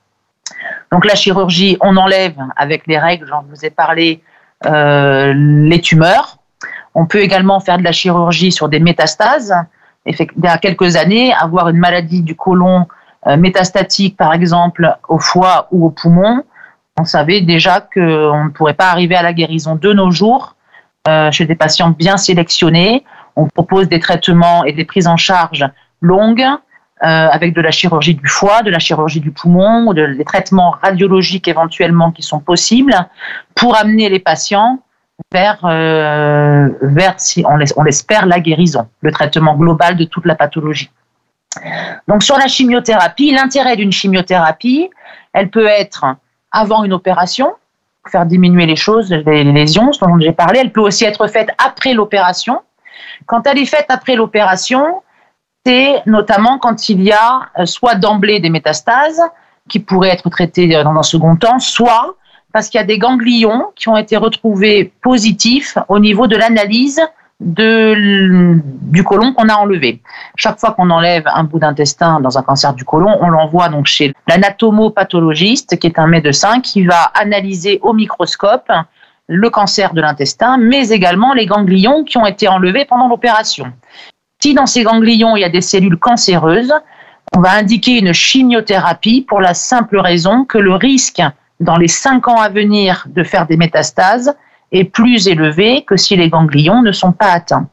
Donc 0.92 1.06
la 1.06 1.14
chirurgie, 1.14 1.78
on 1.82 1.98
enlève 1.98 2.34
avec 2.56 2.88
les 2.88 2.98
règles, 2.98 3.28
j'en 3.28 3.44
vous 3.48 3.64
ai 3.64 3.70
parlé, 3.70 4.24
euh, 4.66 5.34
les 5.36 5.80
tumeurs. 5.82 6.40
On 6.96 7.06
peut 7.06 7.20
également 7.20 7.60
faire 7.60 7.78
de 7.78 7.84
la 7.84 7.92
chirurgie 7.92 8.52
sur 8.52 8.70
des 8.70 8.80
métastases. 8.80 9.54
Il 10.08 10.16
y 10.18 10.48
a 10.48 10.58
quelques 10.58 10.96
années, 10.96 11.32
avoir 11.32 11.70
une 11.70 11.78
maladie 11.78 12.24
du 12.24 12.36
côlon 12.36 12.88
euh, 13.28 13.38
métastatique, 13.38 14.18
par 14.18 14.34
exemple, 14.34 14.98
au 15.10 15.20
foie 15.20 15.68
ou 15.70 15.86
au 15.86 15.92
poumon, 15.92 16.44
on 17.00 17.06
savait 17.06 17.42
déjà 17.42 17.82
qu'on 17.82 18.46
ne 18.46 18.50
pourrait 18.50 18.74
pas 18.74 18.90
arriver 18.90 19.16
à 19.16 19.22
la 19.22 19.34
guérison 19.34 19.76
de 19.76 19.94
nos 19.94 20.10
jours 20.10 20.56
euh, 21.08 21.32
chez 21.32 21.46
des 21.46 21.54
patients 21.54 21.92
bien 21.92 22.18
sélectionnés. 22.18 23.04
On 23.38 23.48
propose 23.48 23.88
des 23.88 24.00
traitements 24.00 24.66
et 24.66 24.74
des 24.74 24.84
prises 24.84 25.08
en 25.08 25.16
charge 25.16 25.64
longues 26.02 26.42
euh, 27.04 27.28
avec 27.32 27.54
de 27.54 27.62
la 27.62 27.70
chirurgie 27.70 28.16
du 28.16 28.28
foie, 28.28 28.64
de 28.64 28.72
la 28.72 28.80
chirurgie 28.80 29.20
du 29.20 29.32
poumon, 29.32 29.88
ou 29.88 29.94
des 29.94 30.26
traitements 30.26 30.72
radiologiques 30.82 31.48
éventuellement 31.48 32.12
qui 32.12 32.24
sont 32.24 32.40
possibles 32.40 32.96
pour 33.54 33.78
amener 33.78 34.10
les 34.10 34.20
patients 34.20 34.80
vers, 35.32 35.60
euh, 35.64 36.70
si 37.18 37.46
on 37.48 37.84
l'espère, 37.84 38.26
la 38.26 38.40
guérison, 38.40 38.88
le 39.02 39.12
traitement 39.12 39.56
global 39.56 39.96
de 39.96 40.06
toute 40.06 40.26
la 40.26 40.34
pathologie. 40.34 40.90
Donc 42.08 42.24
sur 42.24 42.38
la 42.38 42.48
chimiothérapie, 42.48 43.32
l'intérêt 43.32 43.76
d'une 43.76 43.92
chimiothérapie, 43.92 44.90
elle 45.34 45.50
peut 45.50 45.68
être 45.68 46.06
avant 46.52 46.84
une 46.84 46.94
opération, 46.94 47.54
faire 48.10 48.26
diminuer 48.26 48.66
les 48.66 48.76
choses, 48.76 49.12
les 49.12 49.44
lésions, 49.44 49.92
dont 50.02 50.18
j'ai 50.20 50.32
parlé. 50.32 50.62
Elle 50.62 50.72
peut 50.72 50.82
aussi 50.82 51.06
être 51.06 51.28
faite 51.28 51.50
après 51.64 51.94
l'opération. 51.94 52.62
Quand 53.26 53.46
elle 53.48 53.58
est 53.58 53.66
faite 53.66 53.88
après 53.90 54.16
l'opération, 54.16 55.02
c'est 55.66 56.02
notamment 56.06 56.60
quand 56.60 56.90
il 56.90 57.04
y 57.04 57.12
a 57.12 57.50
euh, 57.60 57.66
soit 57.66 57.96
d'emblée 57.96 58.40
des 58.40 58.50
métastases 58.50 59.22
qui 59.68 59.80
pourraient 59.80 60.10
être 60.10 60.30
traitées 60.30 60.76
euh, 60.76 60.84
dans 60.84 60.96
un 60.96 61.04
second 61.04 61.36
temps, 61.36 61.60
soit 61.60 62.16
parce 62.54 62.70
qu'il 62.70 62.80
y 62.80 62.84
a 62.84 62.86
des 62.86 62.98
ganglions 62.98 63.68
qui 63.76 63.90
ont 63.90 63.98
été 63.98 64.18
retrouvés 64.18 64.94
positifs 65.02 65.78
au 65.90 66.00
niveau 66.00 66.28
de 66.28 66.36
l'analyse 66.36 67.02
du 67.40 69.04
côlon 69.04 69.34
qu'on 69.34 69.50
a 69.50 69.56
enlevé. 69.56 70.02
Chaque 70.36 70.60
fois 70.60 70.72
qu'on 70.72 70.90
enlève 70.90 71.24
un 71.28 71.44
bout 71.44 71.60
d'intestin 71.60 72.20
dans 72.20 72.38
un 72.38 72.42
cancer 72.42 72.74
du 72.74 72.84
côlon, 72.84 73.16
on 73.22 73.30
l'envoie 73.30 73.70
donc 73.70 73.86
chez 73.86 74.14
l'anatomopathologiste, 74.28 75.78
qui 75.78 75.86
est 75.86 76.00
un 76.00 76.08
médecin 76.08 76.62
qui 76.62 76.86
va 76.86 77.12
analyser 77.14 77.80
au 77.84 77.94
microscope 77.94 78.72
le 79.28 79.50
cancer 79.50 79.94
de 79.94 80.02
l'intestin, 80.02 80.58
mais 80.58 80.90
également 80.90 81.34
les 81.34 81.46
ganglions 81.46 82.04
qui 82.04 82.18
ont 82.18 82.26
été 82.26 82.48
enlevés 82.48 82.86
pendant 82.86 83.08
l'opération. 83.08 83.74
Si 84.42 84.54
dans 84.54 84.66
ces 84.66 84.84
ganglions 84.84 85.36
il 85.36 85.42
y 85.42 85.46
a 85.46 85.50
des 85.50 85.62
cellules 85.62 85.98
cancéreuses, 85.98 86.74
on 87.36 87.42
va 87.42 87.52
indiquer 87.52 88.00
une 88.00 88.14
chimiothérapie 88.14 89.26
pour 89.28 89.42
la 89.42 89.54
simple 89.54 89.98
raison 89.98 90.46
que 90.46 90.58
le 90.58 90.74
risque 90.74 91.22
dans 91.60 91.76
les 91.76 91.88
cinq 91.88 92.28
ans 92.28 92.40
à 92.40 92.50
venir 92.50 93.06
de 93.08 93.24
faire 93.24 93.48
des 93.48 93.58
métastases 93.58 94.36
est 94.72 94.86
plus 94.86 95.28
élevé 95.28 95.84
que 95.84 95.98
si 95.98 96.16
les 96.16 96.30
ganglions 96.30 96.82
ne 96.82 96.92
sont 96.92 97.12
pas 97.12 97.32
atteints. 97.32 97.68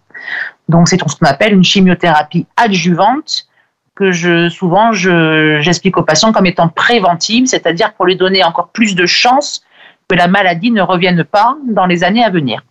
Donc 0.69 0.89
c'est 0.89 0.99
ce 0.99 1.17
qu'on 1.17 1.27
appelle 1.27 1.53
une 1.53 1.65
chimiothérapie 1.65 2.47
adjuvante 2.57 3.47
que 3.95 4.11
je, 4.11 4.49
souvent 4.49 4.93
j'explique 4.93 5.97
aux 5.97 6.03
patients 6.03 6.33
comme 6.33 6.47
étant 6.47 6.69
préventive, 6.69 7.47
c'est-à-dire 7.47 7.93
pour 7.93 8.07
lui 8.07 8.17
donner 8.17 8.43
encore 8.43 8.69
plus 8.69 8.97
de 8.97 9.07
chances 9.07 9.63
que 10.09 10.17
la 10.17 10.29
maladie 10.29 10.71
ne 10.71 10.83
revienne 10.83 11.25
pas 11.25 11.57
dans 11.67 11.87
les 11.87 12.05
années 12.05 12.25
à 12.25 12.31
venir. 12.31 12.63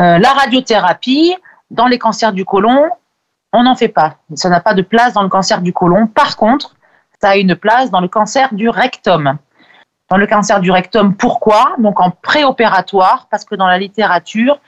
Euh, 0.00 0.18
la 0.18 0.32
radiothérapie, 0.32 1.34
dans 1.70 1.86
les 1.86 1.98
cancers 1.98 2.32
du 2.32 2.44
côlon, 2.44 2.90
on 3.52 3.62
n'en 3.62 3.74
fait 3.74 3.88
pas. 3.88 4.16
Ça 4.34 4.48
n'a 4.48 4.60
pas 4.60 4.74
de 4.74 4.82
place 4.82 5.12
dans 5.12 5.22
le 5.22 5.28
cancer 5.28 5.60
du 5.60 5.72
côlon. 5.72 6.06
Par 6.06 6.36
contre, 6.36 6.76
ça 7.20 7.30
a 7.30 7.36
une 7.36 7.56
place 7.56 7.90
dans 7.90 8.00
le 8.00 8.08
cancer 8.08 8.54
du 8.54 8.68
rectum 8.68 9.38
dans 10.08 10.16
le 10.16 10.26
cancer 10.26 10.60
du 10.60 10.70
rectum. 10.70 11.14
Pourquoi? 11.14 11.74
Donc 11.78 12.00
en 12.00 12.10
préopératoire, 12.10 13.28
parce 13.30 13.44
que 13.44 13.54
dans 13.54 13.66
la 13.66 13.78
littérature, 13.78 14.58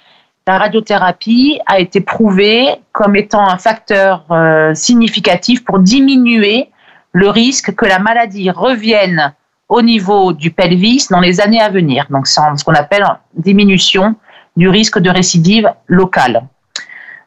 la 0.46 0.58
radiothérapie 0.58 1.60
a 1.66 1.78
été 1.78 2.00
prouvée 2.00 2.76
comme 2.92 3.16
étant 3.16 3.48
un 3.48 3.58
facteur 3.58 4.24
euh, 4.30 4.74
significatif 4.74 5.64
pour 5.64 5.78
diminuer 5.78 6.70
le 7.12 7.28
risque 7.28 7.74
que 7.74 7.86
la 7.86 7.98
maladie 7.98 8.50
revienne 8.50 9.34
au 9.70 9.82
niveau 9.82 10.32
du 10.32 10.50
pelvis 10.50 11.06
dans 11.10 11.20
les 11.20 11.40
années 11.40 11.60
à 11.60 11.70
venir. 11.70 12.04
Donc, 12.10 12.26
c'est 12.26 12.40
ce 12.56 12.64
qu'on 12.64 12.74
appelle 12.74 13.04
diminution 13.34 14.16
du 14.56 14.68
risque 14.68 14.98
de 14.98 15.08
récidive 15.08 15.72
locale. 15.86 16.42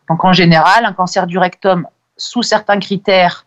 Donc, 0.10 0.24
en 0.26 0.34
général, 0.34 0.84
un 0.86 0.92
cancer 0.92 1.26
du 1.26 1.38
rectum 1.38 1.88
sous 2.18 2.44
certains 2.44 2.80
critères 2.80 3.46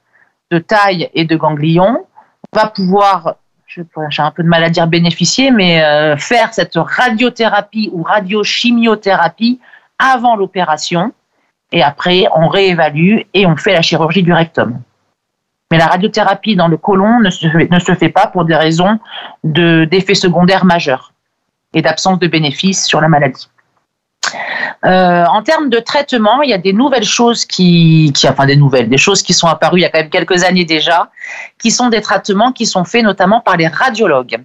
de 0.51 0.59
taille 0.59 1.11
et 1.13 1.27
de 1.27 1.37
ganglion 1.37 2.07
va 2.55 2.69
pouvoir, 2.69 3.35
j'ai 3.67 3.83
un 4.23 4.31
peu 4.31 4.43
de 4.43 4.49
mal 4.49 4.65
à 4.65 4.71
dire 4.71 4.87
bénéficier, 4.87 5.51
mais 5.51 5.85
euh, 5.85 6.17
faire 6.17 6.55
cette 6.55 6.77
radiothérapie 6.77 7.91
ou 7.93 8.03
radiochimiothérapie 8.03 9.61
avant 9.99 10.37
l'opération. 10.37 11.13
Et 11.71 11.83
après, 11.83 12.25
on 12.35 12.49
réévalue 12.49 13.19
et 13.35 13.45
on 13.45 13.57
fait 13.57 13.75
la 13.75 13.83
chirurgie 13.83 14.23
du 14.23 14.33
rectum. 14.33 14.81
Mais 15.71 15.79
la 15.79 15.87
radiothérapie 15.87 16.55
dans 16.55 16.69
le 16.69 16.77
côlon 16.77 17.21
ne 17.21 17.31
se, 17.31 17.47
ne 17.47 17.79
se 17.79 17.95
fait 17.95 18.09
pas 18.09 18.29
pour 18.29 18.45
des 18.45 18.55
raisons 18.55 18.99
d'effets 19.43 20.15
secondaires 20.15 20.65
majeurs 20.65 21.13
et 21.75 21.83
d'absence 21.83 22.19
de 22.19 22.29
bénéfices 22.29 22.87
sur 22.87 23.01
la 23.01 23.09
maladie. 23.09 23.49
Euh, 24.85 25.25
en 25.27 25.43
termes 25.43 25.71
de 25.71 25.79
traitement, 25.79 26.43
il 26.43 26.51
y 26.51 26.53
a 26.53 26.59
des 26.59 26.73
nouvelles 26.73 27.05
choses 27.05 27.45
qui, 27.45 28.13
qui, 28.15 28.29
enfin 28.29 28.47
des 28.47 28.57
nouvelles, 28.57 28.89
des 28.89 28.99
choses 28.99 29.23
qui 29.23 29.33
sont 29.33 29.47
apparues 29.47 29.81
il 29.81 29.83
y 29.83 29.85
a 29.85 29.89
quand 29.89 29.99
même 29.99 30.11
quelques 30.11 30.45
années 30.45 30.65
déjà, 30.65 31.11
qui 31.59 31.71
sont 31.71 31.89
des 31.89 32.01
traitements 32.01 32.53
qui 32.53 32.67
sont 32.67 32.85
faits 32.85 33.03
notamment 33.03 33.41
par 33.41 33.57
les 33.57 33.69
radiologues. 33.69 34.39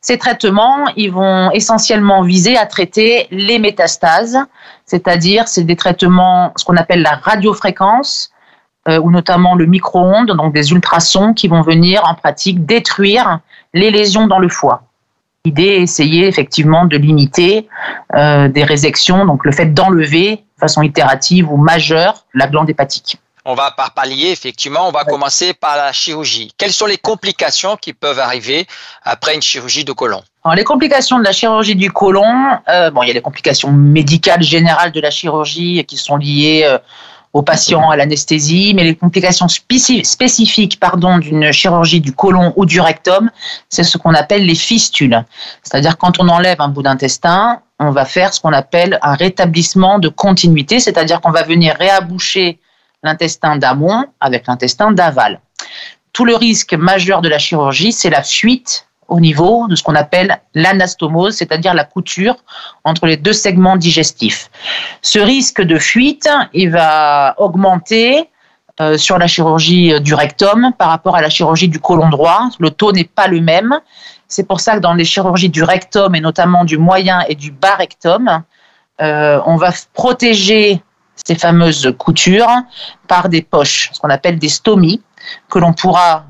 Ces 0.00 0.18
traitements, 0.18 0.86
ils 0.96 1.10
vont 1.10 1.50
essentiellement 1.52 2.22
viser 2.22 2.56
à 2.56 2.66
traiter 2.66 3.28
les 3.30 3.58
métastases, 3.58 4.38
c'est-à-dire 4.84 5.46
c'est 5.48 5.64
des 5.64 5.76
traitements, 5.76 6.52
ce 6.56 6.64
qu'on 6.64 6.76
appelle 6.76 7.02
la 7.02 7.16
radiofréquence, 7.16 8.30
ou 8.96 9.10
notamment 9.10 9.54
le 9.54 9.66
micro-ondes, 9.66 10.32
donc 10.32 10.54
des 10.54 10.72
ultrasons 10.72 11.34
qui 11.34 11.48
vont 11.48 11.60
venir 11.60 12.02
en 12.06 12.14
pratique 12.14 12.64
détruire 12.64 13.40
les 13.74 13.90
lésions 13.90 14.26
dans 14.26 14.38
le 14.38 14.48
foie. 14.48 14.82
L'idée 15.44 15.62
est 15.62 15.82
essayer 15.82 16.26
effectivement 16.26 16.84
de 16.84 16.96
limiter 16.96 17.68
euh, 18.14 18.48
des 18.48 18.64
résections, 18.64 19.24
donc 19.24 19.44
le 19.44 19.52
fait 19.52 19.72
d'enlever 19.72 20.36
de 20.36 20.60
façon 20.60 20.82
itérative 20.82 21.50
ou 21.50 21.56
majeure 21.56 22.26
la 22.34 22.48
glande 22.48 22.68
hépatique. 22.68 23.18
On 23.44 23.54
va 23.54 23.70
par 23.70 23.94
palier, 23.94 24.30
effectivement, 24.30 24.86
on 24.86 24.90
va 24.90 25.04
commencer 25.04 25.54
par 25.54 25.76
la 25.76 25.90
chirurgie. 25.92 26.52
Quelles 26.58 26.72
sont 26.72 26.84
les 26.84 26.98
complications 26.98 27.76
qui 27.76 27.94
peuvent 27.94 28.18
arriver 28.18 28.66
après 29.04 29.34
une 29.34 29.40
chirurgie 29.40 29.86
de 29.86 29.92
côlon 29.92 30.22
Alors, 30.44 30.54
les 30.54 30.64
complications 30.64 31.18
de 31.18 31.24
la 31.24 31.32
chirurgie 31.32 31.76
du 31.76 31.90
côlon, 31.90 32.58
euh, 32.68 32.90
bon, 32.90 33.02
il 33.04 33.08
y 33.08 33.10
a 33.10 33.14
les 33.14 33.22
complications 33.22 33.72
médicales 33.72 34.42
générales 34.42 34.92
de 34.92 35.00
la 35.00 35.10
chirurgie 35.10 35.82
qui 35.86 35.96
sont 35.96 36.16
liées 36.18 36.64
euh, 36.66 36.78
aux 37.32 37.42
patients 37.42 37.90
à 37.90 37.96
l'anesthésie, 37.96 38.72
mais 38.74 38.84
les 38.84 38.96
complications 38.96 39.48
spécifiques 39.48 40.80
pardon, 40.80 41.18
d'une 41.18 41.52
chirurgie 41.52 42.00
du 42.00 42.12
côlon 42.12 42.52
ou 42.56 42.66
du 42.66 42.80
rectum, 42.80 43.30
c'est 43.68 43.84
ce 43.84 43.98
qu'on 43.98 44.14
appelle 44.14 44.44
les 44.44 44.54
fistules. 44.54 45.24
C'est-à-dire 45.62 45.98
quand 45.98 46.20
on 46.20 46.28
enlève 46.28 46.60
un 46.60 46.68
bout 46.68 46.82
d'intestin, 46.82 47.60
on 47.78 47.90
va 47.90 48.04
faire 48.04 48.34
ce 48.34 48.40
qu'on 48.40 48.52
appelle 48.52 48.98
un 49.02 49.14
rétablissement 49.14 49.98
de 49.98 50.08
continuité, 50.08 50.80
c'est-à-dire 50.80 51.20
qu'on 51.20 51.30
va 51.30 51.42
venir 51.42 51.76
réaboucher 51.78 52.58
l'intestin 53.02 53.56
d'amont 53.56 54.06
avec 54.20 54.46
l'intestin 54.46 54.90
d'aval. 54.90 55.40
Tout 56.12 56.24
le 56.24 56.34
risque 56.34 56.74
majeur 56.74 57.20
de 57.20 57.28
la 57.28 57.38
chirurgie, 57.38 57.92
c'est 57.92 58.10
la 58.10 58.22
fuite 58.22 58.87
au 59.08 59.20
niveau 59.20 59.66
de 59.68 59.74
ce 59.74 59.82
qu'on 59.82 59.94
appelle 59.94 60.38
l'anastomose, 60.54 61.36
c'est-à-dire 61.36 61.74
la 61.74 61.84
couture 61.84 62.36
entre 62.84 63.06
les 63.06 63.16
deux 63.16 63.32
segments 63.32 63.76
digestifs. 63.76 64.50
Ce 65.02 65.18
risque 65.18 65.62
de 65.62 65.78
fuite, 65.78 66.28
il 66.52 66.70
va 66.70 67.34
augmenter 67.38 68.28
euh, 68.80 68.96
sur 68.96 69.18
la 69.18 69.26
chirurgie 69.26 70.00
du 70.00 70.14
rectum 70.14 70.72
par 70.78 70.88
rapport 70.90 71.16
à 71.16 71.22
la 71.22 71.30
chirurgie 71.30 71.68
du 71.68 71.80
côlon 71.80 72.10
droit. 72.10 72.48
Le 72.60 72.70
taux 72.70 72.92
n'est 72.92 73.04
pas 73.04 73.26
le 73.26 73.40
même. 73.40 73.80
C'est 74.28 74.46
pour 74.46 74.60
ça 74.60 74.76
que 74.76 74.80
dans 74.80 74.94
les 74.94 75.06
chirurgies 75.06 75.48
du 75.48 75.62
rectum 75.62 76.14
et 76.14 76.20
notamment 76.20 76.64
du 76.64 76.76
moyen 76.76 77.20
et 77.28 77.34
du 77.34 77.50
bas 77.50 77.76
rectum, 77.76 78.42
euh, 79.00 79.40
on 79.46 79.56
va 79.56 79.72
protéger 79.94 80.82
ces 81.24 81.34
fameuses 81.34 81.94
coutures 81.98 82.50
par 83.08 83.28
des 83.28 83.42
poches, 83.42 83.90
ce 83.92 84.00
qu'on 84.00 84.10
appelle 84.10 84.38
des 84.38 84.48
stomies, 84.48 85.02
que 85.48 85.58
l'on 85.58 85.72
pourra 85.72 86.26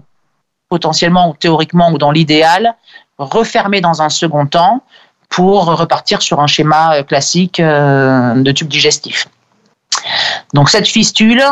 potentiellement 0.69 1.31
ou 1.31 1.35
théoriquement 1.35 1.91
ou 1.91 1.99
dans 1.99 2.11
l'idéal, 2.11 2.75
refermer 3.19 3.81
dans 3.81 4.03
un 4.03 4.09
second 4.09 4.47
temps 4.47 4.83
pour 5.29 5.67
repartir 5.67 6.23
sur 6.23 6.41
un 6.41 6.47
schéma 6.47 6.97
euh, 6.97 7.03
classique 7.03 7.61
euh, 7.61 8.35
de 8.35 8.53
tube 8.53 8.69
digestif. 8.69 9.29
Donc 10.55 10.71
cette 10.71 10.87
fistule, 10.87 11.43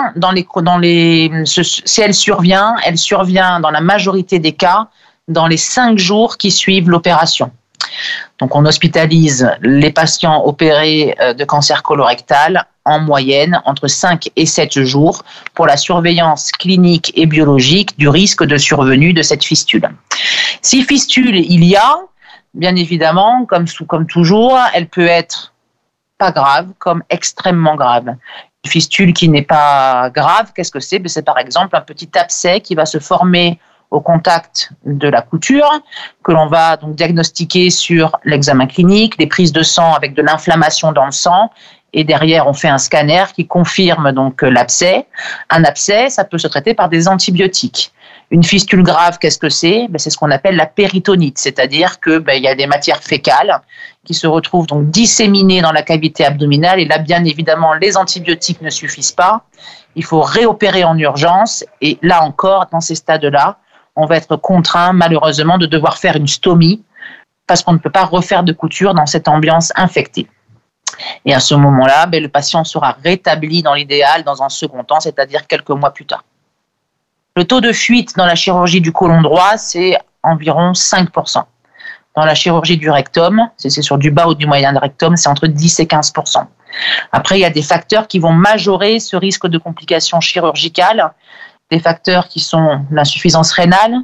si 1.45 2.01
elle 2.01 2.15
survient, 2.15 2.77
elle 2.85 2.99
survient 2.99 3.61
dans 3.61 3.71
la 3.71 3.81
majorité 3.81 4.39
des 4.39 4.53
cas 4.53 4.89
dans 5.29 5.47
les 5.47 5.57
cinq 5.57 5.99
jours 5.99 6.37
qui 6.37 6.51
suivent 6.51 6.89
l'opération. 6.89 7.51
Donc 8.39 8.55
on 8.55 8.65
hospitalise 8.67 9.51
les 9.63 9.91
patients 9.91 10.45
opérés 10.45 11.15
euh, 11.21 11.33
de 11.35 11.45
cancer 11.45 11.83
colorectal 11.83 12.67
en 12.85 13.01
moyenne 13.01 13.61
entre 13.65 13.89
5 13.89 14.31
et 14.37 14.47
7 14.47 14.83
jours 14.83 15.25
pour 15.55 15.67
la 15.67 15.77
surveillance 15.77 16.53
clinique 16.53 17.13
et 17.17 17.27
biologique 17.27 17.99
du 17.99 18.09
risque 18.09 18.45
de 18.45 18.57
survenue 18.59 19.13
de 19.13 19.23
cette 19.23 19.45
fistule. 19.45 19.89
Si 20.63 20.83
fistule 20.83 21.37
il 21.37 21.65
y 21.65 21.77
a, 21.77 21.97
bien 22.55 22.77
évidemment, 22.77 23.45
comme, 23.47 23.67
comme 23.89 24.07
toujours, 24.07 24.59
elle 24.75 24.89
peut 24.89 25.07
être 25.07 25.53
pas 26.19 26.33
grave 26.33 26.69
comme 26.79 27.03
extrêmement 27.11 27.77
grave. 27.77 28.09
Une 28.65 28.71
fistule 28.71 29.13
qui 29.13 29.29
n'est 29.29 29.43
pas 29.43 30.11
grave, 30.11 30.53
qu'est-ce 30.55 30.71
que 30.71 30.81
c'est? 30.81 30.99
Ben, 30.99 31.09
C'est 31.09 31.23
par 31.25 31.39
exemple 31.39 31.77
un 31.77 31.81
petit 31.81 32.11
abcès 32.17 32.61
qui 32.61 32.75
va 32.75 32.87
se 32.87 32.99
former 32.99 33.59
au 33.91 34.01
contact 34.01 34.73
de 34.85 35.09
la 35.09 35.23
couture, 35.23 35.71
que 36.25 36.33
l'on 36.33 36.47
va 36.49 36.77
donc 36.77 36.97
diagnostiquer 36.97 37.71
sur 37.71 38.19
l'examen 38.25 38.67
clinique, 38.67 39.19
des 39.19 39.27
prises 39.27 39.53
de 39.53 39.63
sang 39.63 39.95
avec 39.95 40.15
de 40.15 40.23
l'inflammation 40.23 40.93
dans 40.93 41.07
le 41.07 41.13
sang, 41.13 41.51
et 41.93 42.05
derrière 42.05 42.47
on 42.47 42.53
fait 42.53 42.69
un 42.69 42.79
scanner 42.79 43.25
qui 43.35 43.47
confirme 43.47 44.13
donc 44.13 44.43
l'abcès. 44.43 45.07
Un 45.51 45.65
abcès, 45.65 46.11
ça 46.11 46.25
peut 46.25 46.39
se 46.39 46.49
traiter 46.49 46.75
par 46.75 46.89
des 46.89 47.09
antibiotiques. 47.09 47.93
Une 48.31 48.43
fistule 48.43 48.83
grave, 48.83 49.19
qu'est-ce 49.19 49.39
que 49.39 49.49
c'est? 49.49 49.87
Ben, 49.89 49.99
C'est 49.99 50.11
ce 50.11 50.19
qu'on 50.19 50.33
appelle 50.33 50.57
la 50.57 50.67
péritonite, 50.67 51.39
c'est-à-dire 51.39 52.01
que 52.01 52.19
ben, 52.19 52.35
il 52.35 52.43
y 52.43 52.49
a 52.49 52.57
des 52.57 52.67
matières 52.67 53.03
fécales 53.03 53.61
qui 54.05 54.15
se 54.15 54.27
retrouvent 54.27 54.67
donc 54.67 54.91
disséminées 54.91 55.63
dans 55.63 55.73
la 55.73 55.83
cavité 55.83 56.25
abdominale, 56.25 56.81
et 56.81 56.85
là 56.87 56.99
bien 56.99 57.25
évidemment 57.25 57.73
les 57.75 57.97
antibiotiques 57.97 58.61
ne 58.63 58.71
suffisent 58.71 59.13
pas. 59.13 59.45
Il 59.95 60.05
faut 60.05 60.21
réopérer 60.21 60.85
en 60.85 60.99
urgence, 60.99 61.65
et 61.81 61.99
là 62.03 62.23
encore, 62.23 62.67
dans 62.71 62.81
ces 62.81 62.97
stades-là, 62.97 63.59
on 63.97 64.07
va 64.07 64.17
être 64.17 64.37
contraint 64.37 64.93
malheureusement 64.93 65.59
de 65.59 65.67
devoir 65.67 65.99
faire 65.99 66.17
une 66.17 66.27
stomie 66.27 66.83
parce 67.47 67.63
qu'on 67.63 67.73
ne 67.73 67.79
peut 67.79 67.91
pas 67.91 68.05
refaire 68.05 68.43
de 68.43 68.53
couture 68.53 68.95
dans 68.95 69.07
cette 69.07 69.29
ambiance 69.29 69.73
infectée. 69.77 70.29
Et 71.25 71.35
à 71.35 71.41
ce 71.41 71.55
moment-là, 71.55 72.07
ben, 72.07 72.23
le 72.23 72.29
patient 72.29 72.65
sera 72.65 72.97
rétabli 73.03 73.63
dans 73.63 73.75
l'idéal 73.75 74.23
dans 74.25 74.43
un 74.43 74.49
second 74.49 74.85
temps, 74.85 75.01
c'est-à-dire 75.01 75.47
quelques 75.47 75.71
mois 75.71 75.93
plus 75.93 76.07
tard. 76.07 76.25
Le 77.37 77.45
taux 77.45 77.61
de 77.61 77.73
fuite 77.73 78.17
dans 78.17 78.27
la 78.27 78.35
chirurgie 78.35 78.81
du 78.81 78.93
côlon 78.93 79.21
droit, 79.21 79.59
c'est 79.59 79.99
environ 80.23 80.73
5%. 80.73 81.43
Dans 82.17 82.25
la 82.25 82.35
chirurgie 82.35 82.79
du 82.79 82.91
rectum, 82.91 83.51
c'est 83.59 83.71
sur 83.83 83.99
du 83.99 84.11
bas 84.11 84.27
ou 84.27 84.35
du 84.35 84.47
moyen 84.47 84.73
de 84.73 84.79
rectum, 84.79 85.17
c'est 85.17 85.29
entre 85.29 85.47
10 85.47 85.81
et 85.81 85.85
15%. 85.85 86.47
Après, 87.13 87.39
il 87.39 87.43
y 87.43 87.45
a 87.45 87.51
des 87.51 87.63
facteurs 87.63 88.09
qui 88.09 88.19
vont 88.19 88.33
majorer 88.33 89.01
ce 89.01 89.17
risque 89.17 89.47
de 89.47 89.59
complications 89.59 90.21
chirurgicales 90.21 91.13
des 91.71 91.81
facteurs 91.81 92.29
qui 92.29 92.41
sont 92.41 92.81
l'insuffisance 92.91 93.53
rénale, 93.53 93.97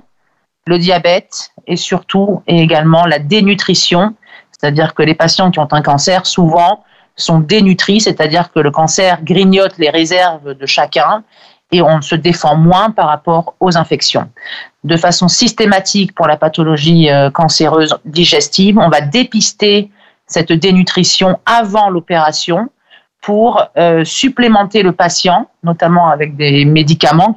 le 0.67 0.79
diabète 0.79 1.51
et 1.67 1.77
surtout 1.77 2.43
et 2.47 2.61
également 2.61 3.07
la 3.07 3.19
dénutrition, 3.19 4.15
c'est-à-dire 4.51 4.95
que 4.95 5.03
les 5.03 5.15
patients 5.15 5.51
qui 5.51 5.59
ont 5.59 5.69
un 5.71 5.83
cancer 5.83 6.27
souvent 6.27 6.85
sont 7.17 7.41
dénutris, 7.41 8.01
c'est-à-dire 8.01 8.53
que 8.53 8.61
le 8.61 8.71
cancer 8.71 9.23
grignote 9.23 9.77
les 9.79 9.91
réserves 9.91 10.55
de 10.55 10.67
chacun 10.67 11.25
et 11.73 11.83
on 11.83 12.01
se 12.03 12.15
défend 12.15 12.57
moins 12.57 12.91
par 12.91 13.09
rapport 13.09 13.55
aux 13.61 13.77
infections. 13.77 14.31
De 14.85 14.97
façon 14.97 15.29
systématique 15.29 16.15
pour 16.15 16.27
la 16.27 16.37
pathologie 16.37 17.11
euh, 17.11 17.31
cancéreuse 17.31 17.97
digestive, 18.05 18.79
on 18.79 18.89
va 18.89 19.01
dépister 19.01 19.91
cette 20.27 20.53
dénutrition 20.53 21.39
avant 21.47 21.89
l'opération 21.89 22.69
pour 23.23 23.65
euh, 23.77 24.05
supplémenter 24.05 24.83
le 24.83 24.93
patient, 24.93 25.49
notamment 25.63 26.09
avec 26.09 26.37
des 26.37 26.65
médicaments 26.65 27.37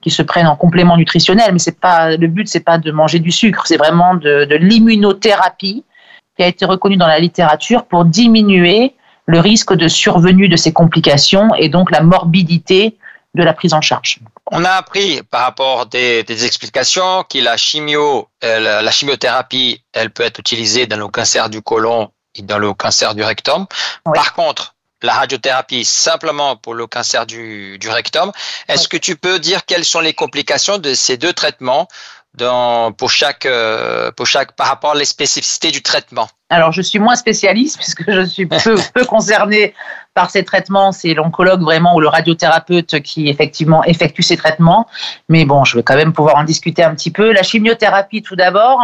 qui 0.00 0.10
se 0.10 0.22
prennent 0.22 0.46
en 0.46 0.56
complément 0.56 0.96
nutritionnel, 0.96 1.52
mais 1.52 1.58
c'est 1.58 1.80
pas 1.80 2.16
le 2.16 2.26
but, 2.26 2.48
c'est 2.48 2.60
pas 2.60 2.78
de 2.78 2.90
manger 2.90 3.18
du 3.18 3.30
sucre, 3.30 3.66
c'est 3.66 3.76
vraiment 3.76 4.14
de, 4.14 4.44
de 4.44 4.56
l'immunothérapie 4.56 5.84
qui 6.36 6.42
a 6.42 6.46
été 6.46 6.64
reconnue 6.64 6.96
dans 6.96 7.06
la 7.06 7.18
littérature 7.18 7.84
pour 7.86 8.04
diminuer 8.04 8.94
le 9.26 9.40
risque 9.40 9.74
de 9.74 9.88
survenue 9.88 10.48
de 10.48 10.56
ces 10.56 10.72
complications 10.72 11.54
et 11.54 11.68
donc 11.68 11.90
la 11.90 12.02
morbidité 12.02 12.96
de 13.34 13.42
la 13.42 13.52
prise 13.52 13.74
en 13.74 13.80
charge. 13.80 14.20
On 14.50 14.64
a 14.64 14.70
appris 14.70 15.20
par 15.30 15.42
rapport 15.42 15.86
des, 15.86 16.22
des 16.22 16.44
explications 16.44 17.24
que 17.28 17.38
la 17.38 17.56
chimio, 17.56 18.28
la 18.42 18.90
chimiothérapie, 18.90 19.82
elle 19.92 20.10
peut 20.10 20.22
être 20.22 20.38
utilisée 20.38 20.86
dans 20.86 20.96
le 20.96 21.08
cancer 21.08 21.50
du 21.50 21.60
côlon 21.60 22.10
et 22.36 22.42
dans 22.42 22.58
le 22.58 22.72
cancer 22.72 23.14
du 23.14 23.22
rectum. 23.22 23.66
Par 24.04 24.34
contre, 24.34 24.75
la 25.02 25.14
radiothérapie 25.14 25.84
simplement 25.84 26.56
pour 26.56 26.74
le 26.74 26.86
cancer 26.86 27.26
du, 27.26 27.78
rectum. 27.88 28.32
Est-ce 28.68 28.88
que 28.88 28.96
tu 28.96 29.16
peux 29.16 29.38
dire 29.38 29.64
quelles 29.64 29.84
sont 29.84 30.00
les 30.00 30.14
complications 30.14 30.78
de 30.78 30.94
ces 30.94 31.16
deux 31.16 31.32
traitements 31.32 31.88
dans, 32.34 32.92
pour, 32.92 33.10
chaque, 33.10 33.46
euh, 33.46 34.10
pour 34.12 34.26
chaque, 34.26 34.52
par 34.52 34.68
rapport 34.68 34.92
à 34.92 34.94
les 34.94 35.04
spécificités 35.04 35.70
du 35.70 35.82
traitement? 35.82 36.28
Alors, 36.48 36.72
je 36.72 36.82
suis 36.82 36.98
moins 36.98 37.16
spécialiste 37.16 37.76
puisque 37.76 38.10
je 38.10 38.24
suis 38.24 38.46
peu, 38.46 38.76
peu 38.94 39.04
concernée 39.04 39.74
par 40.14 40.30
ces 40.30 40.44
traitements. 40.44 40.92
C'est 40.92 41.14
l'oncologue 41.14 41.62
vraiment 41.62 41.94
ou 41.94 42.00
le 42.00 42.08
radiothérapeute 42.08 43.00
qui 43.00 43.28
effectivement 43.28 43.84
effectue 43.84 44.22
ces 44.22 44.36
traitements. 44.36 44.86
Mais 45.28 45.44
bon, 45.44 45.64
je 45.64 45.76
vais 45.76 45.82
quand 45.82 45.96
même 45.96 46.12
pouvoir 46.12 46.36
en 46.36 46.44
discuter 46.44 46.82
un 46.82 46.94
petit 46.94 47.10
peu. 47.10 47.32
La 47.32 47.42
chimiothérapie, 47.42 48.22
tout 48.22 48.36
d'abord. 48.36 48.80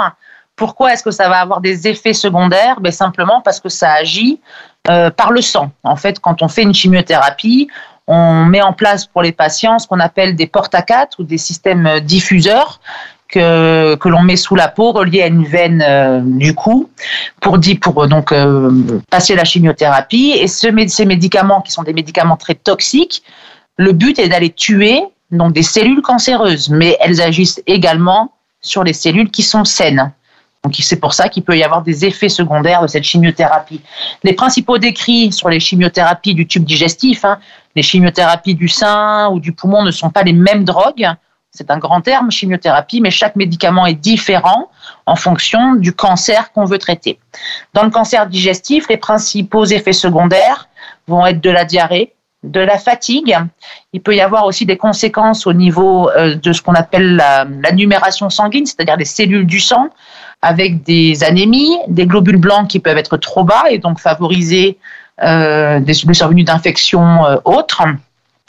Pourquoi 0.56 0.92
est-ce 0.92 1.02
que 1.02 1.10
ça 1.10 1.28
va 1.28 1.40
avoir 1.40 1.60
des 1.60 1.88
effets 1.88 2.12
secondaires? 2.12 2.80
Ben 2.80 2.92
Simplement 2.92 3.40
parce 3.40 3.60
que 3.60 3.68
ça 3.68 3.92
agit 3.92 4.40
euh, 4.88 5.10
par 5.10 5.32
le 5.32 5.40
sang. 5.40 5.70
En 5.82 5.96
fait, 5.96 6.20
quand 6.20 6.42
on 6.42 6.48
fait 6.48 6.62
une 6.62 6.74
chimiothérapie, 6.74 7.68
on 8.06 8.44
met 8.44 8.62
en 8.62 8.72
place 8.72 9.06
pour 9.06 9.22
les 9.22 9.32
patients 9.32 9.78
ce 9.78 9.86
qu'on 9.86 10.00
appelle 10.00 10.36
des 10.36 10.46
porte 10.46 10.74
à 10.74 10.82
quatre 10.82 11.20
ou 11.20 11.24
des 11.24 11.38
systèmes 11.38 12.00
diffuseurs 12.00 12.80
que, 13.32 14.08
l'on 14.08 14.22
met 14.22 14.36
sous 14.36 14.54
la 14.54 14.68
peau, 14.68 14.92
reliés 14.92 15.22
à 15.22 15.26
une 15.26 15.44
veine 15.44 15.82
euh, 15.86 16.20
du 16.22 16.54
cou, 16.54 16.90
pour, 17.40 17.58
pour 17.80 18.06
donc 18.06 18.30
euh, 18.30 19.00
passer 19.10 19.34
la 19.34 19.44
chimiothérapie. 19.44 20.34
Et 20.36 20.46
ce, 20.46 20.68
ces 20.88 21.06
médicaments, 21.06 21.62
qui 21.62 21.72
sont 21.72 21.82
des 21.82 21.94
médicaments 21.94 22.36
très 22.36 22.54
toxiques, 22.54 23.22
le 23.78 23.92
but 23.92 24.18
est 24.18 24.28
d'aller 24.28 24.50
tuer 24.50 25.02
donc 25.30 25.54
des 25.54 25.62
cellules 25.62 26.02
cancéreuses, 26.02 26.68
mais 26.68 26.96
elles 27.00 27.22
agissent 27.22 27.62
également 27.66 28.32
sur 28.60 28.84
les 28.84 28.92
cellules 28.92 29.30
qui 29.30 29.42
sont 29.42 29.64
saines. 29.64 30.12
Donc 30.64 30.76
c'est 30.78 31.00
pour 31.00 31.12
ça 31.12 31.28
qu'il 31.28 31.42
peut 31.42 31.56
y 31.56 31.64
avoir 31.64 31.82
des 31.82 32.04
effets 32.04 32.28
secondaires 32.28 32.82
de 32.82 32.86
cette 32.86 33.02
chimiothérapie. 33.02 33.80
Les 34.22 34.32
principaux 34.32 34.78
décrits 34.78 35.32
sur 35.32 35.48
les 35.48 35.58
chimiothérapies 35.58 36.34
du 36.34 36.46
tube 36.46 36.64
digestif, 36.64 37.24
hein, 37.24 37.40
les 37.74 37.82
chimiothérapies 37.82 38.54
du 38.54 38.68
sein 38.68 39.28
ou 39.30 39.40
du 39.40 39.52
poumon 39.52 39.82
ne 39.82 39.90
sont 39.90 40.10
pas 40.10 40.22
les 40.22 40.32
mêmes 40.32 40.64
drogues. 40.64 41.08
C'est 41.50 41.70
un 41.70 41.78
grand 41.78 42.00
terme, 42.00 42.30
chimiothérapie, 42.30 43.00
mais 43.00 43.10
chaque 43.10 43.34
médicament 43.36 43.86
est 43.86 43.94
différent 43.94 44.70
en 45.04 45.16
fonction 45.16 45.74
du 45.74 45.92
cancer 45.92 46.52
qu'on 46.52 46.64
veut 46.64 46.78
traiter. 46.78 47.18
Dans 47.74 47.82
le 47.82 47.90
cancer 47.90 48.26
digestif, 48.26 48.88
les 48.88 48.96
principaux 48.96 49.64
effets 49.64 49.92
secondaires 49.92 50.68
vont 51.08 51.26
être 51.26 51.40
de 51.40 51.50
la 51.50 51.64
diarrhée, 51.64 52.14
de 52.42 52.60
la 52.60 52.78
fatigue. 52.78 53.36
Il 53.92 54.02
peut 54.02 54.14
y 54.14 54.20
avoir 54.20 54.46
aussi 54.46 54.66
des 54.66 54.76
conséquences 54.76 55.46
au 55.46 55.52
niveau 55.52 56.10
euh, 56.10 56.34
de 56.34 56.52
ce 56.52 56.60
qu'on 56.62 56.74
appelle 56.74 57.16
la, 57.16 57.44
numération 57.72 58.30
sanguine, 58.30 58.66
c'est-à-dire 58.66 58.96
les 58.96 59.04
cellules 59.04 59.46
du 59.46 59.60
sang, 59.60 59.88
avec 60.42 60.82
des 60.82 61.22
anémies, 61.22 61.78
des 61.88 62.06
globules 62.06 62.38
blancs 62.38 62.68
qui 62.68 62.80
peuvent 62.80 62.98
être 62.98 63.16
trop 63.16 63.44
bas 63.44 63.64
et 63.70 63.78
donc 63.78 64.00
favoriser 64.00 64.78
euh, 65.22 65.78
des 65.78 65.94
survenus 65.94 66.44
d'infections 66.44 67.24
euh, 67.24 67.36
autres. 67.44 67.82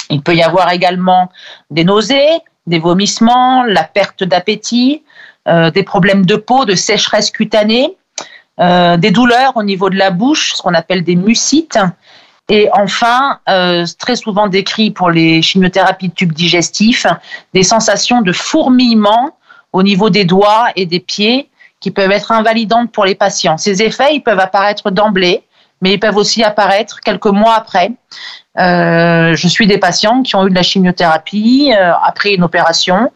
Il 0.10 0.21
peut 0.21 0.36
y 0.36 0.41
avoir 0.41 0.71
également 0.71 1.29
des 1.69 1.84
nausées, 1.84 2.39
des 2.65 2.79
vomissements, 2.79 3.63
la 3.63 3.84
perte 3.84 4.23
d'appétit, 4.23 5.03
des 5.45 5.84
problèmes 5.84 6.25
de 6.25 6.36
peau, 6.38 6.63
de 6.63 6.75
sécheresse 6.75 7.32
cutanée, 7.32 7.97
des 8.58 9.12
douleurs 9.12 9.58
au 9.58 9.63
niveau 9.63 9.89
de 9.89 9.97
la 9.97 10.12
bouche, 10.12 10.53
ce 10.56 10.62
qu'on 10.62 10.73
appelle 10.73 11.03
des 11.03 11.15
mucites, 11.15 11.77
et 12.49 12.69
enfin, 12.73 13.39
euh, 13.49 13.86
très 13.97 14.15
souvent 14.15 14.47
décrit 14.47 14.91
pour 14.91 15.10
les 15.10 15.41
chimiothérapies 15.41 16.10
de 16.10 16.13
tubes 16.13 16.34
digestifs, 16.34 17.08
des 17.53 17.63
sensations 17.63 18.21
de 18.21 18.32
fourmillement 18.34 19.38
au 19.71 19.82
niveau 19.82 20.10
des 20.10 20.25
doigts 20.25 20.67
et 20.75 20.86
des 20.86 20.99
pieds 20.99 21.49
qui 21.79 21.91
peuvent 21.91 22.12
être 22.12 22.32
invalidantes 22.32 22.91
pour 22.91 23.06
les 23.06 23.15
patients. 23.15 23.58
Ces 23.58 23.82
effets, 23.82 24.15
ils 24.15 24.21
peuvent 24.21 24.39
apparaître 24.39 24.91
d'emblée, 24.91 25.43
mais 25.82 25.93
ils 25.93 25.99
peuvent 25.99 26.17
aussi 26.17 26.43
apparaître 26.43 26.99
quelques 27.01 27.25
mois 27.25 27.56
après. 27.56 27.91
Euh, 28.60 29.36
je 29.36 29.47
suis 29.47 29.67
des 29.67 29.77
patients 29.77 30.21
qui 30.21 30.36
ont 30.36 30.45
eu 30.45 30.49
de 30.49 30.56
la 30.56 30.63
chimiothérapie 30.63 31.73
euh, 31.73 31.93
après 32.03 32.34
une 32.34 32.43
opération 32.43 33.12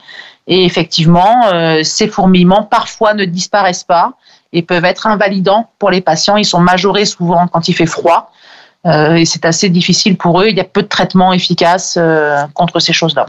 et 0.47 0.63
effectivement, 0.63 1.47
euh, 1.47 1.83
ces 1.83 2.07
fourmillements 2.07 2.63
parfois 2.63 3.13
ne 3.13 3.25
disparaissent 3.25 3.83
pas 3.83 4.13
et 4.53 4.61
peuvent 4.61 4.85
être 4.85 5.05
invalidants 5.05 5.69
pour 5.77 5.91
les 5.91 6.01
patients. 6.01 6.37
Ils 6.37 6.45
sont 6.45 6.61
majorés 6.61 7.05
souvent 7.05 7.47
quand 7.47 7.67
il 7.67 7.73
fait 7.73 7.85
froid 7.85 8.31
et 8.87 9.25
c'est 9.25 9.45
assez 9.45 9.69
difficile 9.69 10.17
pour 10.17 10.41
eux. 10.41 10.47
Il 10.47 10.57
y 10.57 10.61
a 10.61 10.63
peu 10.63 10.81
de 10.81 10.87
traitements 10.87 11.33
efficaces 11.33 11.97
euh, 11.99 12.45
contre 12.53 12.79
ces 12.79 12.93
choses-là. 12.93 13.27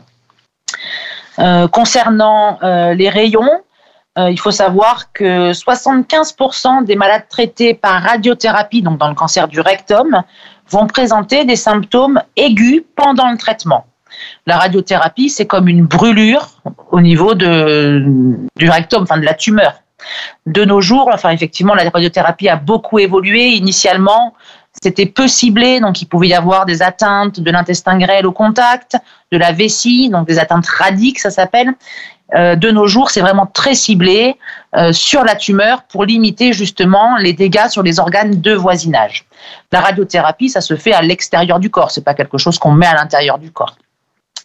Euh, 1.38 1.68
concernant 1.68 2.59
les 2.62 3.09
rayons, 3.09 3.51
il 4.16 4.40
faut 4.40 4.51
savoir 4.51 5.12
que 5.12 5.53
75% 5.53 6.85
des 6.85 6.97
malades 6.97 7.29
traités 7.29 7.73
par 7.73 8.03
radiothérapie, 8.03 8.83
donc 8.83 8.99
dans 8.99 9.09
le 9.09 9.14
cancer 9.14 9.47
du 9.47 9.61
rectum, 9.61 10.25
vont 10.71 10.87
présenter 10.87 11.44
des 11.44 11.57
symptômes 11.57 12.21
aigus 12.37 12.83
pendant 12.97 13.31
le 13.31 13.38
traitement. 13.38 13.87
La 14.47 14.59
radiothérapie, 14.59 15.31
c'est 15.31 15.47
comme 15.47 15.68
une 15.68 15.85
brûlure 15.85 16.49
au 16.90 17.01
niveau 17.01 17.35
de, 17.35 18.03
du 18.57 18.71
rectum, 18.71 19.03
enfin 19.03 19.18
de 19.18 19.25
la 19.25 19.35
tumeur. 19.35 19.75
De 20.47 20.64
nos 20.64 20.81
jours, 20.81 21.11
enfin 21.12 21.31
effectivement, 21.31 21.75
la 21.75 21.88
radiothérapie 21.90 22.49
a 22.49 22.57
beaucoup 22.57 22.99
évolué. 22.99 23.49
Initialement, 23.49 24.35
c'était 24.82 25.06
peu 25.06 25.28
ciblé, 25.28 25.80
donc 25.80 26.02
il 26.02 26.06
pouvait 26.06 26.28
y 26.28 26.34
avoir 26.34 26.66
des 26.66 26.82
atteintes 26.82 27.40
de 27.40 27.50
l'intestin 27.50 27.98
grêle 27.98 28.26
au 28.26 28.32
contact, 28.32 28.96
de 29.32 29.38
la 29.38 29.52
vessie, 29.52 30.08
donc 30.10 30.26
des 30.26 30.38
atteintes 30.38 30.66
radiques, 30.66 31.18
ça 31.18 31.30
s'appelle. 31.30 31.74
Euh, 32.34 32.56
de 32.56 32.70
nos 32.70 32.86
jours, 32.86 33.10
c'est 33.10 33.22
vraiment 33.22 33.46
très 33.46 33.74
ciblé 33.74 34.36
euh, 34.76 34.92
sur 34.92 35.24
la 35.24 35.34
tumeur 35.34 35.84
pour 35.84 36.04
limiter 36.04 36.52
justement 36.52 37.16
les 37.16 37.32
dégâts 37.32 37.68
sur 37.68 37.82
les 37.82 37.98
organes 37.98 38.40
de 38.40 38.54
voisinage. 38.54 39.24
La 39.72 39.80
radiothérapie, 39.80 40.50
ça 40.50 40.60
se 40.60 40.76
fait 40.76 40.92
à 40.92 41.00
l'extérieur 41.00 41.58
du 41.58 41.70
corps, 41.70 41.90
c'est 41.90 42.04
pas 42.04 42.14
quelque 42.14 42.36
chose 42.36 42.58
qu'on 42.58 42.72
met 42.72 42.86
à 42.86 42.94
l'intérieur 42.94 43.38
du 43.38 43.50
corps. 43.50 43.76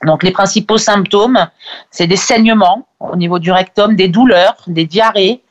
Donc 0.05 0.23
les 0.23 0.31
principaux 0.31 0.77
symptômes, 0.77 1.47
c'est 1.91 2.07
des 2.07 2.15
saignements 2.17 2.87
au 2.99 3.15
niveau 3.15 3.39
du 3.39 3.51
rectum, 3.51 3.95
des 3.95 4.07
douleurs, 4.07 4.55
des 4.67 4.85
diarrhées, 4.85 5.41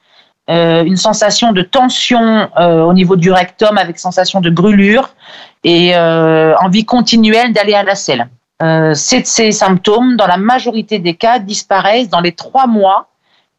euh, 0.51 0.83
une 0.85 0.97
sensation 0.97 1.53
de 1.53 1.63
tension 1.63 2.51
euh, 2.59 2.83
au 2.83 2.93
niveau 2.93 3.15
du 3.15 3.31
rectum 3.31 3.79
avec 3.79 3.99
sensation 3.99 4.41
de 4.41 4.51
brûlure 4.51 5.11
et 5.63 5.95
euh, 5.95 6.57
envie 6.57 6.85
continuelle 6.85 7.53
d'aller 7.53 7.75
à 7.75 7.85
la 7.85 7.95
selle. 7.95 8.29
ces 8.95 9.53
symptômes, 9.53 10.17
dans 10.17 10.27
la 10.27 10.37
majorité 10.37 10.99
des 10.99 11.15
cas, 11.15 11.39
disparaissent 11.39 12.09
dans 12.09 12.21
les 12.21 12.33
trois 12.33 12.67
mois 12.67 13.09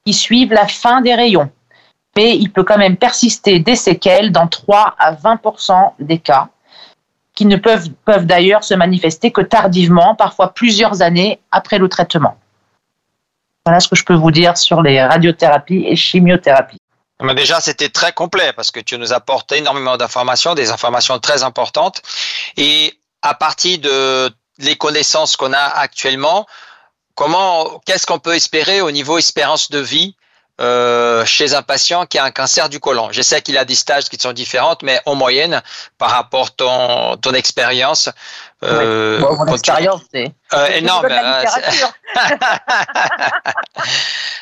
qui 0.06 0.14
suivent 0.14 0.52
la 0.52 0.68
fin 0.68 1.00
des 1.00 1.16
rayons. 1.16 1.50
Mais 2.18 2.36
il 2.38 2.52
peut 2.52 2.64
quand 2.64 2.78
même 2.78 2.98
persister 2.98 3.60
des 3.60 3.76
séquelles 3.76 4.32
dans 4.32 4.48
3 4.48 4.96
à 5.00 5.14
20% 5.14 5.94
des 6.00 6.20
cas, 6.20 6.50
qui 7.34 7.46
ne 7.46 7.56
peuvent, 7.56 7.90
peuvent 8.06 8.28
d'ailleurs 8.28 8.64
se 8.64 8.76
manifester 8.76 9.32
que 9.32 9.42
tardivement, 9.42 10.14
parfois 10.14 10.54
plusieurs 10.54 11.02
années 11.02 11.40
après 11.52 11.80
le 11.80 11.90
traitement. 11.90 12.36
Voilà 13.66 13.80
ce 13.80 13.88
que 13.88 13.96
je 13.96 14.04
peux 14.04 14.16
vous 14.16 14.32
dire 14.32 14.58
sur 14.58 14.82
les 14.82 15.02
radiothérapies 15.02 15.86
et 15.88 15.96
chimiothérapies. 15.96 16.80
Mais 17.22 17.36
déjà, 17.36 17.62
c'était 17.62 17.90
très 17.90 18.12
complet 18.12 18.52
parce 18.54 18.72
que 18.72 18.82
tu 18.82 18.98
nous 18.98 19.14
apportes 19.14 19.52
énormément 19.54 19.96
d'informations, 19.96 20.56
des 20.56 20.72
informations 20.72 21.20
très 21.20 21.44
importantes. 21.44 22.02
Et 22.58 23.00
à 23.22 23.34
partir 23.34 23.80
de 23.80 24.30
les 24.60 24.76
connaissances 24.76 25.38
qu'on 25.38 25.54
a 25.54 25.58
actuellement, 25.58 26.46
comment, 27.16 27.80
qu'est-ce 27.86 28.06
qu'on 28.06 28.20
peut 28.20 28.36
espérer 28.36 28.82
au 28.82 28.92
niveau 28.92 29.18
espérance 29.18 29.72
de 29.72 29.80
vie 29.80 30.16
euh, 30.62 31.26
chez 31.26 31.56
un 31.56 31.64
patient 31.64 32.06
qui 32.06 32.20
a 32.20 32.24
un 32.24 32.32
cancer 32.32 32.70
du 32.70 32.80
côlon. 32.80 33.10
Je 33.12 33.24
sais 33.24 33.42
qu'il 33.42 33.58
a 33.58 33.66
des 33.66 33.74
stages 33.76 34.06
qui 34.06 34.20
sont 34.20 34.34
différents, 34.34 34.78
mais 34.84 35.02
en 35.06 35.16
moyenne, 35.16 35.62
par 35.98 36.12
rapport 36.12 36.48
à 36.48 36.52
ton, 36.56 37.18
ton 37.18 37.34
expérience. 37.34 38.10
Euh, 38.64 39.20
mon 39.20 39.54
expérience, 39.54 40.02
c'est. 40.14 40.32
Euh, 40.54 40.68
énorme. 40.68 41.08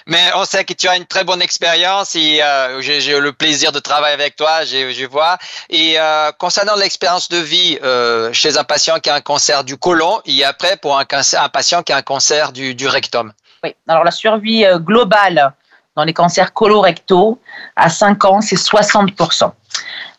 mais 0.06 0.19
on 0.36 0.43
sait 0.43 0.65
que 0.65 0.74
tu 0.74 0.89
as 0.89 0.97
une 0.97 1.06
très 1.06 1.24
bonne 1.24 1.41
expérience 1.41 2.15
et 2.15 2.43
euh, 2.43 2.82
j'ai 2.82 3.17
le 3.17 3.32
plaisir 3.32 3.71
de 3.71 3.80
travailler 3.80 4.13
avec 4.13 4.36
toi, 4.36 4.65
je, 4.65 5.06
vois. 5.06 5.38
Et 5.69 5.97
euh, 5.97 6.32
concernant 6.34 6.76
l'expérience 6.76 7.30
de 7.30 7.38
vie 7.38 7.80
euh, 7.84 8.34
chez 8.34 8.58
un 8.58 8.65
patient 8.65 9.00
qui 9.00 9.10
a 9.10 9.15
un 9.15 9.21
cancer 9.21 9.63
du 9.63 9.78
côlon 9.78 10.21
et 10.26 10.43
après 10.43 10.76
pour 10.76 10.97
un, 10.97 11.06
cancer, 11.06 11.41
un 11.41 11.50
patient 11.50 11.84
qui 11.84 11.93
a 11.93 11.97
un 11.97 12.02
cancer 12.02 12.52
du, 12.52 12.76
du 12.76 12.88
rectum. 12.88 13.32
Oui, 13.63 13.74
alors 13.88 14.04
la 14.04 14.12
survie 14.12 14.65
globale 14.80 15.54
dans 15.95 16.04
les 16.04 16.13
cancers 16.13 16.54
colorectaux, 16.54 17.39
à 17.75 17.89
5 17.89 18.25
ans, 18.25 18.41
c'est 18.41 18.56
60%. 18.56 19.51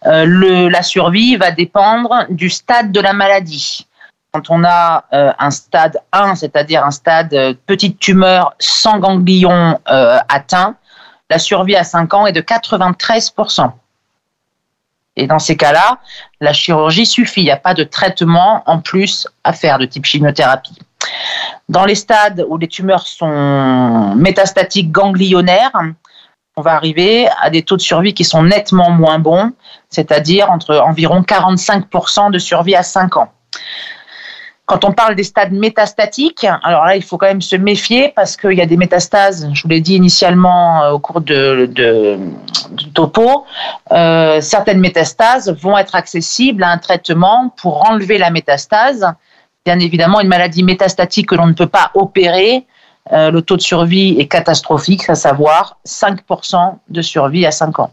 Euh, 0.06 0.70
la 0.70 0.82
survie 0.82 1.36
va 1.36 1.50
dépendre 1.50 2.26
du 2.28 2.50
stade 2.50 2.92
de 2.92 3.00
la 3.00 3.12
maladie. 3.12 3.86
Quand 4.32 4.50
on 4.50 4.64
a 4.64 5.04
euh, 5.12 5.32
un 5.38 5.50
stade 5.50 5.98
1, 6.12 6.34
c'est-à-dire 6.36 6.84
un 6.84 6.90
stade 6.90 7.34
euh, 7.34 7.54
petite 7.66 7.98
tumeur 7.98 8.54
sans 8.58 8.98
ganglion 8.98 9.78
atteint, 9.86 10.76
la 11.30 11.38
survie 11.38 11.76
à 11.76 11.84
5 11.84 12.12
ans 12.14 12.26
est 12.26 12.32
de 12.32 12.40
93%. 12.40 13.72
Et 15.16 15.26
dans 15.26 15.38
ces 15.38 15.56
cas-là, 15.56 15.98
la 16.40 16.52
chirurgie 16.52 17.06
suffit. 17.06 17.42
Il 17.42 17.44
n'y 17.44 17.50
a 17.50 17.56
pas 17.56 17.74
de 17.74 17.84
traitement 17.84 18.62
en 18.66 18.80
plus 18.80 19.28
à 19.44 19.52
faire 19.52 19.78
de 19.78 19.84
type 19.84 20.04
chimiothérapie. 20.04 20.78
Dans 21.72 21.86
les 21.86 21.94
stades 21.94 22.44
où 22.50 22.58
les 22.58 22.68
tumeurs 22.68 23.06
sont 23.06 24.14
métastatiques 24.14 24.92
ganglionnaires, 24.92 25.72
on 26.54 26.60
va 26.60 26.74
arriver 26.74 27.28
à 27.40 27.48
des 27.48 27.62
taux 27.62 27.78
de 27.78 27.80
survie 27.80 28.12
qui 28.12 28.24
sont 28.24 28.42
nettement 28.42 28.90
moins 28.90 29.18
bons, 29.18 29.52
c'est-à-dire 29.88 30.50
entre 30.50 30.76
environ 30.76 31.22
45% 31.22 32.30
de 32.30 32.38
survie 32.38 32.76
à 32.76 32.82
5 32.82 33.16
ans. 33.16 33.32
Quand 34.66 34.84
on 34.84 34.92
parle 34.92 35.14
des 35.14 35.24
stades 35.24 35.52
métastatiques, 35.52 36.44
alors 36.62 36.84
là, 36.84 36.94
il 36.94 37.02
faut 37.02 37.16
quand 37.16 37.26
même 37.26 37.40
se 37.40 37.56
méfier 37.56 38.12
parce 38.14 38.36
qu'il 38.36 38.52
y 38.52 38.60
a 38.60 38.66
des 38.66 38.76
métastases, 38.76 39.48
je 39.54 39.62
vous 39.62 39.68
l'ai 39.70 39.80
dit 39.80 39.94
initialement 39.94 40.82
euh, 40.82 40.90
au 40.90 40.98
cours 40.98 41.22
de, 41.22 41.70
topo, 42.92 43.46
euh, 43.92 44.42
certaines 44.42 44.78
métastases 44.78 45.50
vont 45.50 45.78
être 45.78 45.94
accessibles 45.94 46.64
à 46.64 46.68
un 46.68 46.78
traitement 46.78 47.54
pour 47.56 47.88
enlever 47.90 48.18
la 48.18 48.30
métastase. 48.30 49.06
Bien 49.64 49.78
évidemment, 49.78 50.20
une 50.20 50.28
maladie 50.28 50.62
métastatique 50.62 51.28
que 51.28 51.34
l'on 51.34 51.46
ne 51.46 51.52
peut 51.52 51.68
pas 51.68 51.90
opérer, 51.94 52.66
euh, 53.12 53.30
le 53.30 53.42
taux 53.42 53.56
de 53.56 53.62
survie 53.62 54.16
est 54.18 54.28
catastrophique, 54.28 55.08
à 55.08 55.14
savoir 55.14 55.78
5% 55.86 56.78
de 56.88 57.02
survie 57.02 57.46
à 57.46 57.50
5 57.50 57.78
ans. 57.78 57.92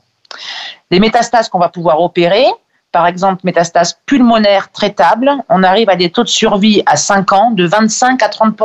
Les 0.91 0.99
métastases 0.99 1.49
qu'on 1.49 1.59
va 1.59 1.69
pouvoir 1.69 2.01
opérer, 2.01 2.45
par 2.91 3.07
exemple 3.07 3.41
métastases 3.43 3.99
pulmonaires 4.05 4.71
traitables, 4.71 5.31
on 5.49 5.63
arrive 5.63 5.89
à 5.89 5.95
des 5.95 6.11
taux 6.11 6.23
de 6.23 6.29
survie 6.29 6.81
à 6.85 6.95
5 6.95 7.33
ans 7.33 7.51
de 7.51 7.65
25 7.65 8.21
à 8.23 8.29
30 8.29 8.57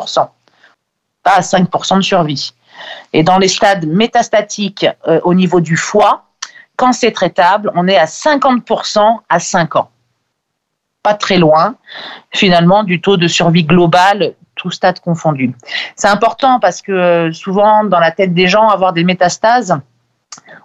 pas 1.22 1.36
à 1.36 1.42
5 1.42 1.68
de 1.96 2.02
survie. 2.02 2.54
Et 3.12 3.22
dans 3.22 3.38
les 3.38 3.48
stades 3.48 3.86
métastatiques 3.86 4.86
euh, 5.06 5.20
au 5.24 5.34
niveau 5.34 5.60
du 5.60 5.76
foie, 5.76 6.24
quand 6.76 6.92
c'est 6.92 7.12
traitable, 7.12 7.70
on 7.74 7.86
est 7.86 7.96
à 7.96 8.06
50 8.06 8.64
à 9.28 9.38
5 9.38 9.76
ans. 9.76 9.90
Pas 11.04 11.14
très 11.14 11.38
loin, 11.38 11.76
finalement, 12.32 12.82
du 12.82 13.00
taux 13.00 13.16
de 13.16 13.28
survie 13.28 13.62
global, 13.62 14.34
tout 14.56 14.70
stade 14.70 14.98
confondu. 15.00 15.54
C'est 15.94 16.08
important 16.08 16.58
parce 16.58 16.82
que 16.82 16.92
euh, 16.92 17.32
souvent, 17.32 17.84
dans 17.84 18.00
la 18.00 18.10
tête 18.10 18.34
des 18.34 18.48
gens, 18.48 18.68
avoir 18.68 18.92
des 18.92 19.04
métastases, 19.04 19.78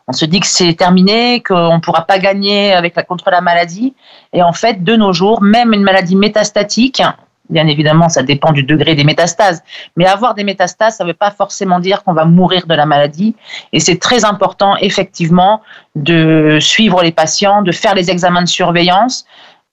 on 0.08 0.14
se 0.14 0.26
dit 0.26 0.40
que 0.40 0.48
c'est 0.48 0.74
terminé, 0.74 1.44
qu'on 1.44 1.76
ne 1.76 1.82
pourra 1.82 2.08
pas 2.08 2.18
gagner 2.18 2.74
avec 2.74 2.96
la 2.96 3.04
contre 3.04 3.30
la 3.30 3.42
maladie. 3.42 3.94
Et 4.34 4.42
en 4.42 4.54
fait, 4.54 4.84
de 4.84 4.96
nos 4.96 5.14
jours, 5.14 5.42
même 5.42 5.74
une 5.74 5.84
maladie 5.84 6.16
métastatique, 6.16 7.04
bien 7.50 7.68
évidemment, 7.68 8.10
ça 8.10 8.24
dépend 8.24 8.52
du 8.52 8.64
degré 8.64 8.96
des 8.96 9.04
métastases, 9.04 9.62
mais 9.96 10.06
avoir 10.06 10.36
des 10.36 10.44
métastases, 10.44 10.98
ça 10.98 11.04
ne 11.04 11.10
veut 11.10 11.16
pas 11.16 11.32
forcément 11.32 11.80
dire 11.80 12.04
qu'on 12.04 12.14
va 12.14 12.26
mourir 12.26 12.66
de 12.66 12.74
la 12.74 12.86
maladie. 12.86 13.36
Et 13.74 13.80
c'est 13.80 13.98
très 13.98 14.24
important, 14.24 14.78
effectivement, 14.78 15.62
de 15.96 16.60
suivre 16.62 17.04
les 17.04 17.12
patients, 17.12 17.62
de 17.62 17.72
faire 17.72 17.94
les 17.94 18.10
examens 18.10 18.44
de 18.44 18.48
surveillance. 18.48 19.26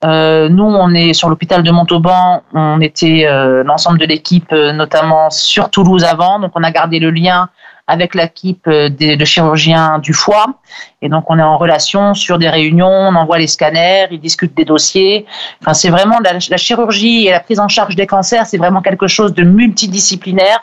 Euh, 0.04 0.48
nous, 0.48 0.64
on 0.64 0.92
est 0.94 1.14
sur 1.14 1.28
l'hôpital 1.28 1.62
de 1.62 1.70
Montauban, 1.70 2.42
on 2.52 2.80
était 2.80 3.26
euh, 3.26 3.64
l'ensemble 3.64 3.98
de 3.98 4.04
l'équipe, 4.04 4.52
euh, 4.52 4.72
notamment 4.72 5.30
sur 5.30 5.70
Toulouse 5.70 6.04
avant, 6.04 6.38
donc 6.38 6.52
on 6.54 6.62
a 6.62 6.70
gardé 6.70 6.98
le 6.98 7.10
lien 7.10 7.48
avec 7.86 8.14
l'équipe 8.14 8.66
euh, 8.66 8.90
de 8.90 9.24
chirurgiens 9.24 9.98
du 9.98 10.12
foie. 10.12 10.58
Et 11.00 11.08
donc, 11.08 11.30
on 11.30 11.38
est 11.38 11.42
en 11.42 11.56
relation 11.56 12.14
sur 12.14 12.36
des 12.38 12.50
réunions, 12.50 12.88
on 12.88 13.14
envoie 13.14 13.38
les 13.38 13.46
scanners, 13.46 14.08
ils 14.10 14.20
discutent 14.20 14.54
des 14.54 14.64
dossiers. 14.64 15.24
Enfin, 15.62 15.72
c'est 15.72 15.90
vraiment 15.90 16.18
la, 16.22 16.32
la 16.32 16.56
chirurgie 16.56 17.26
et 17.26 17.30
la 17.30 17.40
prise 17.40 17.60
en 17.60 17.68
charge 17.68 17.94
des 17.96 18.06
cancers, 18.06 18.44
c'est 18.46 18.58
vraiment 18.58 18.82
quelque 18.82 19.06
chose 19.06 19.32
de 19.34 19.44
multidisciplinaire. 19.44 20.62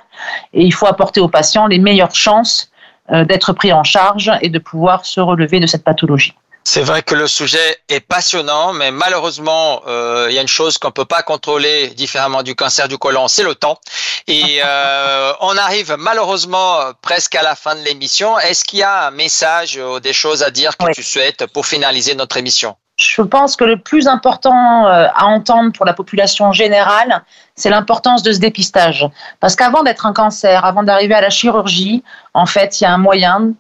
Et 0.54 0.63
il 0.63 0.74
faut 0.74 0.86
apporter 0.86 1.22
aux 1.22 1.30
patients 1.30 1.65
les 1.65 1.80
meilleures 1.80 2.13
chances 2.13 2.72
euh, 3.12 3.26
d'être 3.26 3.52
pris 3.54 3.74
en 3.74 3.84
charge 3.84 4.32
et 4.41 4.50
de 4.50 4.60
pouvoir 4.60 5.06
se 5.06 5.19
relever 5.19 5.60
de 5.60 5.67
cette 5.67 5.84
pathologie. 5.84 6.36
C'est 6.65 6.82
vrai 6.82 7.04
que 7.04 7.13
le 7.13 7.28
sujet 7.28 7.78
est 7.89 7.99
passionnant, 7.99 8.71
mais 8.71 8.89
malheureusement, 8.91 9.84
euh, 9.86 10.28
il 10.30 10.36
y 10.36 10.39
a 10.39 10.41
une 10.41 10.47
chose 10.47 10.78
qu'on 10.78 10.91
peut 10.91 11.06
pas 11.06 11.21
contrôler 11.21 11.89
différemment 11.89 12.41
du 12.41 12.56
cancer 12.56 12.88
du 12.88 12.97
côlon, 12.97 13.28
c'est 13.28 13.43
le 13.43 13.54
temps. 13.54 13.80
Et 14.28 14.62
euh, 14.65 15.34
on 15.41 15.58
arrive 15.58 15.95
malheureusement 15.99 16.93
presque 17.02 17.36
à 17.36 17.43
la 17.43 17.56
fin 17.56 17.76
de 17.76 17.82
l'émission. 17.82 18.39
Est-ce 18.39 18.63
qu'il 18.63 18.80
y 18.80 18.84
a 18.84 19.08
un 19.08 19.12
message 19.12 19.78
ou 19.78 19.99
des 19.99 20.13
choses 20.13 20.41
à 20.41 20.52
dire 20.52 20.78
que 20.78 20.91
tu 20.93 21.04
souhaites 21.04 21.45
pour 21.47 21.65
finaliser 21.65 22.15
notre 22.15 22.38
émission? 22.38 22.78
Je 23.03 23.21
pense 23.21 23.55
que 23.55 23.63
le 23.63 23.77
plus 23.77 24.07
important 24.07 24.87
euh, 24.87 25.07
à 25.13 25.25
entendre 25.25 25.71
pour 25.73 25.85
la 25.85 25.93
population 25.93 26.51
générale, 26.51 27.23
c'est 27.55 27.69
l'importance 27.69 28.23
de 28.23 28.31
ce 28.31 28.39
dépistage. 28.39 29.07
Parce 29.39 29.55
qu'avant 29.55 29.83
d'être 29.83 30.05
un 30.05 30.13
cancer, 30.13 30.65
avant 30.65 30.83
d'arriver 30.83 31.13
à 31.13 31.21
la 31.21 31.29
chirurgie, 31.29 32.03
en 32.33 32.45
fait, 32.45 32.79
il 32.79 32.85
y 32.85 32.87
a 32.87 32.93
un 32.93 32.97
moyen 32.97 33.51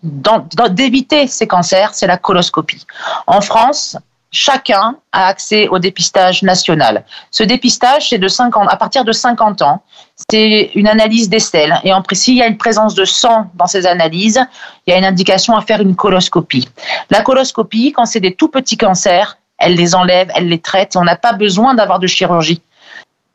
d'éviter 0.71 1.27
ces 1.27 1.47
cancers, 1.47 1.93
c'est 1.93 2.07
la 2.07 2.17
coloscopie. 2.17 2.85
En 3.27 3.41
France, 3.41 3.97
chacun 4.33 4.97
a 5.11 5.27
accès 5.27 5.69
au 5.69 5.79
dépistage 5.79 6.41
national. 6.41 7.05
Ce 7.31 7.43
dépistage, 7.43 8.09
c'est 8.09 8.17
de 8.17 8.27
50, 8.27 8.67
à 8.69 8.75
partir 8.75 9.05
de 9.05 9.11
50 9.11 9.61
ans. 9.61 9.83
C'est 10.29 10.71
une 10.75 10.87
analyse 10.87 11.29
des 11.29 11.39
selles. 11.39 11.79
Et 11.83 11.93
en 11.93 12.01
précis, 12.01 12.31
il 12.31 12.37
y 12.37 12.41
a 12.41 12.47
une 12.47 12.57
présence 12.57 12.95
de 12.95 13.05
sang 13.05 13.51
dans 13.53 13.67
ces 13.67 13.85
analyses. 13.85 14.43
Il 14.85 14.91
y 14.91 14.93
a 14.93 14.97
une 14.97 15.05
indication 15.05 15.55
à 15.55 15.61
faire 15.61 15.81
une 15.81 15.95
coloscopie. 15.95 16.67
La 17.11 17.21
coloscopie, 17.21 17.93
quand 17.93 18.05
c'est 18.05 18.19
des 18.19 18.33
tout 18.33 18.49
petits 18.49 18.77
cancers, 18.77 19.37
elle 19.59 19.75
les 19.75 19.95
enlève, 19.95 20.29
elle 20.35 20.49
les 20.49 20.59
traite. 20.59 20.95
on 20.95 21.03
n'a 21.03 21.15
pas 21.15 21.33
besoin 21.33 21.75
d'avoir 21.75 21.99
de 21.99 22.07
chirurgie. 22.07 22.61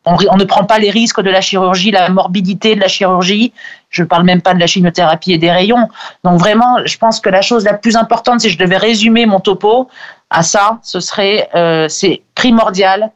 On, 0.05 0.37
ne 0.37 0.45
prend 0.45 0.65
pas 0.65 0.79
les 0.79 0.91
risques 0.91 1.21
de 1.21 1.29
la 1.29 1.43
chirurgie, 1.43 1.91
la 1.91 2.09
morbidité 2.09 2.75
de 2.75 2.81
la 2.81 2.89
chirurgie. 2.89 3.53
Je 3.91 4.03
ne 4.03 4.07
parle 4.07 4.25
même 4.25 4.41
pas 4.41 4.55
de 4.55 4.59
la 4.59 4.67
chimiothérapie 4.67 5.33
et 5.33 5.39
des 5.39 5.51
rayons. 5.51 5.89
Donc 6.25 6.39
vraiment, 6.39 6.79
je 6.87 6.97
pense 6.97 7.21
que 7.21 7.29
la 7.29 7.43
chose 7.43 7.65
la 7.65 7.75
plus 7.75 7.95
importante, 7.95 8.41
si 8.41 8.49
je 8.49 8.57
devais 8.57 8.79
résumer 8.79 9.27
mon 9.27 9.39
topo 9.39 9.89
à 10.31 10.43
ça, 10.43 10.79
ce 10.83 11.01
serait, 11.01 11.49
euh, 11.55 11.89
c'est 11.89 12.23
primordial 12.35 13.11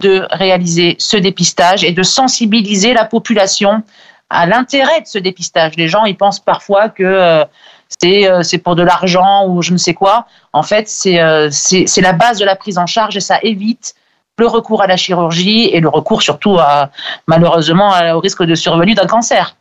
de 0.00 0.26
réaliser 0.30 0.96
ce 0.98 1.16
dépistage 1.16 1.82
et 1.82 1.92
de 1.92 2.02
sensibiliser 2.02 2.92
la 2.92 3.04
population 3.04 3.82
à 4.28 4.46
l'intérêt 4.46 5.00
de 5.00 5.06
ce 5.06 5.18
dépistage. 5.18 5.76
Les 5.76 5.88
gens, 5.88 6.04
ils 6.04 6.16
pensent 6.16 6.40
parfois 6.40 6.90
que 6.90 7.02
euh, 7.02 7.44
euh, 8.04 8.42
c'est 8.42 8.58
pour 8.58 8.76
de 8.76 8.82
l'argent 8.82 9.46
ou 9.48 9.62
je 9.62 9.72
ne 9.72 9.78
sais 9.78 9.94
quoi. 9.94 10.26
En 10.52 10.62
fait, 10.62 10.88
c'est 10.88 11.16
la 11.16 12.12
base 12.12 12.38
de 12.38 12.44
la 12.44 12.54
prise 12.54 12.76
en 12.76 12.86
charge 12.86 13.16
et 13.16 13.20
ça 13.20 13.38
évite 13.42 13.94
le 14.36 14.46
recours 14.46 14.82
à 14.82 14.86
la 14.86 14.96
chirurgie 14.96 15.64
et 15.72 15.80
le 15.80 15.88
recours 15.88 16.22
surtout 16.22 16.58
à, 16.58 16.90
malheureusement 17.26 17.94
au 18.14 18.20
risque 18.20 18.44
de 18.44 18.54
survenue 18.54 18.94
d'un 18.94 19.06
cancer. 19.06 19.56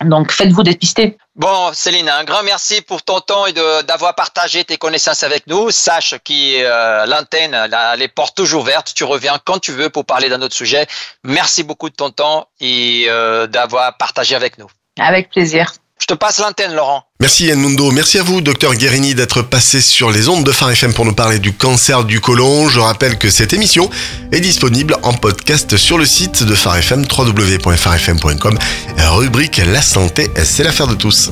Donc 0.00 0.32
faites-vous 0.32 0.62
dépister. 0.62 1.16
Bon, 1.36 1.72
Céline, 1.72 2.08
un 2.08 2.24
grand 2.24 2.42
merci 2.42 2.80
pour 2.80 3.02
ton 3.02 3.20
temps 3.20 3.46
et 3.46 3.52
d'avoir 3.52 4.14
partagé 4.14 4.64
tes 4.64 4.76
connaissances 4.76 5.22
avec 5.22 5.46
nous. 5.46 5.70
Sache 5.70 6.14
que 6.24 6.62
euh, 6.64 7.06
l'antenne, 7.06 7.56
les 7.96 8.08
portes 8.08 8.36
toujours 8.36 8.62
ouvertes. 8.62 8.92
Tu 8.94 9.04
reviens 9.04 9.38
quand 9.44 9.58
tu 9.58 9.72
veux 9.72 9.90
pour 9.90 10.04
parler 10.04 10.28
d'un 10.28 10.42
autre 10.42 10.54
sujet. 10.54 10.86
Merci 11.22 11.62
beaucoup 11.62 11.90
de 11.90 11.94
ton 11.94 12.10
temps 12.10 12.48
et 12.60 13.06
euh, 13.08 13.46
d'avoir 13.46 13.96
partagé 13.96 14.34
avec 14.34 14.58
nous. 14.58 14.68
Avec 14.98 15.30
plaisir. 15.30 15.72
Je 16.00 16.06
te 16.06 16.14
passe 16.14 16.38
l'antenne, 16.38 16.74
Laurent. 16.74 17.03
Merci 17.24 17.50
Mundo. 17.54 17.90
Merci 17.90 18.18
à 18.18 18.22
vous, 18.22 18.42
docteur 18.42 18.74
Guérini, 18.74 19.14
d'être 19.14 19.40
passé 19.40 19.80
sur 19.80 20.10
les 20.10 20.28
ondes 20.28 20.44
de 20.44 20.52
Phare 20.52 20.72
FM 20.72 20.92
pour 20.92 21.06
nous 21.06 21.14
parler 21.14 21.38
du 21.38 21.54
cancer 21.54 22.04
du 22.04 22.20
côlon. 22.20 22.68
Je 22.68 22.80
rappelle 22.80 23.16
que 23.16 23.30
cette 23.30 23.54
émission 23.54 23.88
est 24.30 24.40
disponible 24.40 24.94
en 25.02 25.14
podcast 25.14 25.78
sur 25.78 25.96
le 25.96 26.04
site 26.04 26.42
de 26.42 26.54
Phare 26.54 26.76
FM. 26.76 27.06
Rubrique 28.98 29.62
La 29.72 29.80
santé, 29.80 30.30
c'est 30.44 30.64
l'affaire 30.64 30.86
de 30.86 30.96
tous. 30.96 31.30